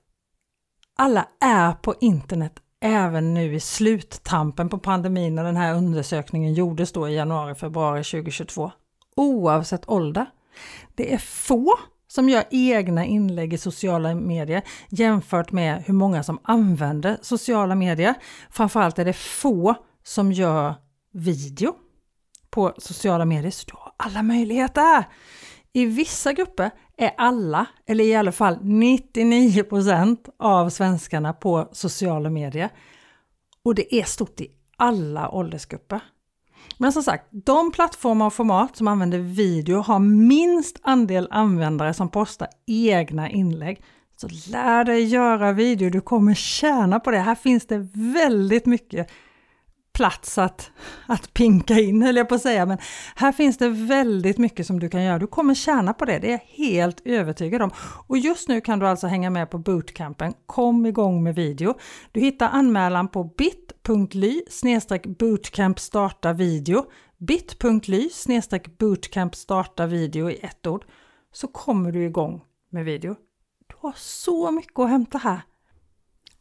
alla 0.96 1.28
är 1.40 1.72
på 1.72 1.94
internet 2.00 2.52
även 2.80 3.34
nu 3.34 3.54
i 3.54 3.60
sluttampen 3.60 4.68
på 4.68 4.78
pandemin 4.78 5.34
när 5.34 5.44
den 5.44 5.56
här 5.56 5.74
undersökningen 5.74 6.54
gjordes 6.54 6.92
då 6.92 7.08
i 7.08 7.14
januari, 7.14 7.54
februari 7.54 8.04
2022. 8.04 8.72
Oavsett 9.16 9.88
ålder. 9.88 10.26
Det 10.94 11.14
är 11.14 11.18
få 11.18 11.78
som 12.08 12.28
gör 12.28 12.44
egna 12.50 13.04
inlägg 13.04 13.52
i 13.52 13.58
sociala 13.58 14.14
medier 14.14 14.62
jämfört 14.88 15.52
med 15.52 15.82
hur 15.86 15.94
många 15.94 16.22
som 16.22 16.40
använder 16.42 17.18
sociala 17.22 17.74
medier. 17.74 18.14
Framförallt 18.50 18.98
är 18.98 19.04
det 19.04 19.12
få 19.12 19.74
som 20.04 20.32
gör 20.32 20.74
video 21.12 21.74
på 22.50 22.72
sociala 22.78 23.24
medier, 23.24 23.50
så 23.50 23.64
du 23.66 23.76
har 23.76 23.92
alla 23.96 24.22
möjligheter! 24.22 25.04
I 25.72 25.86
vissa 25.86 26.32
grupper 26.32 26.70
är 26.96 27.14
alla, 27.18 27.66
eller 27.86 28.04
i 28.04 28.14
alla 28.14 28.32
fall 28.32 28.56
99% 28.56 30.28
av 30.38 30.70
svenskarna 30.70 31.32
på 31.32 31.68
sociala 31.72 32.30
medier. 32.30 32.70
Och 33.64 33.74
det 33.74 33.94
är 33.94 34.04
stort 34.04 34.40
i 34.40 34.50
alla 34.76 35.30
åldersgrupper. 35.30 36.00
Men 36.82 36.92
som 36.92 37.02
sagt, 37.02 37.28
de 37.30 37.72
plattformar 37.72 38.26
och 38.26 38.32
format 38.32 38.76
som 38.76 38.88
använder 38.88 39.18
video 39.18 39.80
har 39.80 39.98
minst 39.98 40.80
andel 40.82 41.28
användare 41.30 41.94
som 41.94 42.08
postar 42.08 42.48
egna 42.66 43.30
inlägg. 43.30 43.82
Så 44.16 44.28
lär 44.50 44.84
dig 44.84 45.04
göra 45.04 45.52
video, 45.52 45.90
du 45.90 46.00
kommer 46.00 46.34
tjäna 46.34 47.00
på 47.00 47.10
det. 47.10 47.18
Här 47.18 47.34
finns 47.34 47.66
det 47.66 47.88
väldigt 47.94 48.66
mycket 48.66 49.10
plats 49.92 50.38
att, 50.38 50.70
att 51.06 51.34
pinka 51.34 51.74
in, 51.74 52.02
höll 52.02 52.16
jag 52.16 52.28
på 52.28 52.34
att 52.34 52.42
säga, 52.42 52.66
men 52.66 52.78
här 53.16 53.32
finns 53.32 53.58
det 53.58 53.68
väldigt 53.68 54.38
mycket 54.38 54.66
som 54.66 54.80
du 54.80 54.88
kan 54.88 55.02
göra. 55.02 55.18
Du 55.18 55.26
kommer 55.26 55.54
tjäna 55.54 55.92
på 55.92 56.04
det, 56.04 56.18
det 56.18 56.26
är 56.26 56.30
jag 56.30 56.66
helt 56.66 57.00
övertygad 57.04 57.62
om. 57.62 57.70
Och 58.06 58.18
just 58.18 58.48
nu 58.48 58.60
kan 58.60 58.78
du 58.78 58.88
alltså 58.88 59.06
hänga 59.06 59.30
med 59.30 59.50
på 59.50 59.58
bootcampen. 59.58 60.34
Kom 60.46 60.86
igång 60.86 61.22
med 61.22 61.34
video. 61.34 61.74
Du 62.12 62.20
hittar 62.20 62.48
anmälan 62.48 63.08
på 63.08 63.24
bit.ly 63.24 64.42
bootcamp 65.18 65.78
starta 65.78 66.32
video 66.32 66.84
bit.ly 67.18 68.10
bootcamp 68.78 69.34
starta 69.34 69.86
video 69.86 70.30
i 70.30 70.34
ett 70.42 70.66
ord 70.66 70.84
så 71.32 71.48
kommer 71.48 71.92
du 71.92 72.04
igång 72.04 72.42
med 72.70 72.84
video. 72.84 73.16
Du 73.66 73.74
har 73.78 73.94
så 73.96 74.50
mycket 74.50 74.78
att 74.78 74.88
hämta 74.88 75.18
här. 75.18 75.40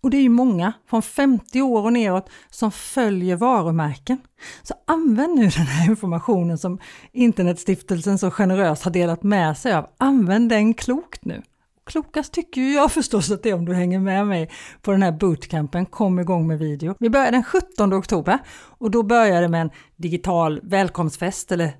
Och 0.01 0.09
det 0.09 0.17
är 0.17 0.21
ju 0.21 0.29
många, 0.29 0.73
från 0.89 1.01
50 1.01 1.61
år 1.61 1.83
och 1.83 1.93
neråt, 1.93 2.29
som 2.49 2.71
följer 2.71 3.35
varumärken. 3.35 4.17
Så 4.63 4.73
använd 4.87 5.35
nu 5.35 5.41
den 5.41 5.65
här 5.65 5.89
informationen 5.89 6.57
som 6.57 6.79
Internetstiftelsen 7.11 8.17
så 8.17 8.31
generöst 8.31 8.83
har 8.83 8.91
delat 8.91 9.23
med 9.23 9.57
sig 9.57 9.73
av. 9.73 9.87
Använd 9.97 10.49
den 10.49 10.73
klokt 10.73 11.25
nu. 11.25 11.41
Klokast 11.85 12.33
tycker 12.33 12.61
ju 12.61 12.73
jag 12.73 12.91
förstås 12.91 13.31
att 13.31 13.43
det 13.43 13.49
är 13.49 13.53
om 13.53 13.65
du 13.65 13.73
hänger 13.73 13.99
med 13.99 14.27
mig 14.27 14.49
på 14.81 14.91
den 14.91 15.03
här 15.03 15.11
bootcampen 15.11 15.85
Kom 15.85 16.19
igång 16.19 16.47
med 16.47 16.59
video. 16.59 16.95
Vi 16.99 17.09
börjar 17.09 17.31
den 17.31 17.43
17 17.43 17.93
oktober 17.93 18.39
och 18.53 18.91
då 18.91 19.03
börjar 19.03 19.41
det 19.41 19.47
med 19.47 19.61
en 19.61 19.69
digital 19.95 20.59
välkomstfest 20.63 21.51
eller 21.51 21.71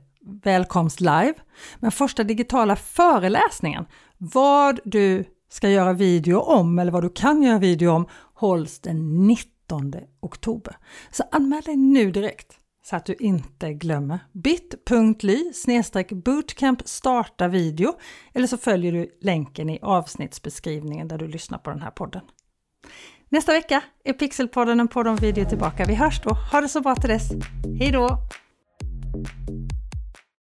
välkomst 0.44 1.02
live. 1.02 1.34
Men 1.80 1.92
första 1.92 2.24
digitala 2.24 2.76
föreläsningen, 2.76 3.86
vad 4.18 4.80
du 4.84 5.26
ska 5.52 5.70
göra 5.70 5.94
video 5.94 6.40
om 6.40 6.80
eller 6.80 6.92
vad 6.92 7.04
du 7.04 7.10
kan 7.10 7.44
göra 7.44 7.60
video 7.60 7.92
om 7.92 8.08
hålls 8.34 8.80
den 8.80 9.28
19 9.28 9.94
oktober. 10.20 10.78
Så 11.12 11.24
anmäl 11.32 11.62
dig 11.62 11.76
nu 11.76 12.12
direkt 12.12 12.58
så 12.86 12.96
att 12.96 13.06
du 13.06 13.14
inte 13.14 13.74
glömmer. 13.74 14.20
bit.ly 14.32 15.52
bootcamp 16.12 16.82
starta 16.86 17.48
video 17.48 17.94
eller 18.34 18.48
så 18.48 18.58
följer 18.58 18.92
du 18.92 19.18
länken 19.22 19.70
i 19.70 19.80
avsnittsbeskrivningen 19.82 21.08
där 21.08 21.18
du 21.18 21.28
lyssnar 21.28 21.58
på 21.58 21.70
den 21.70 21.82
här 21.82 21.92
podden. 21.92 22.22
Nästa 23.30 23.52
vecka 23.52 23.84
är 24.04 24.14
Pixelpodden 24.14 24.80
en 24.80 24.88
podd 24.88 25.08
om 25.08 25.16
video 25.16 25.46
tillbaka. 25.46 25.86
Vi 25.86 25.96
hörs 25.96 26.22
då. 26.24 26.30
Ha 26.52 26.62
det 26.62 26.70
så 26.70 26.82
bra 26.82 26.96
till 26.96 27.10
dess. 27.10 27.32
Hej 27.80 27.92
då! 27.92 28.18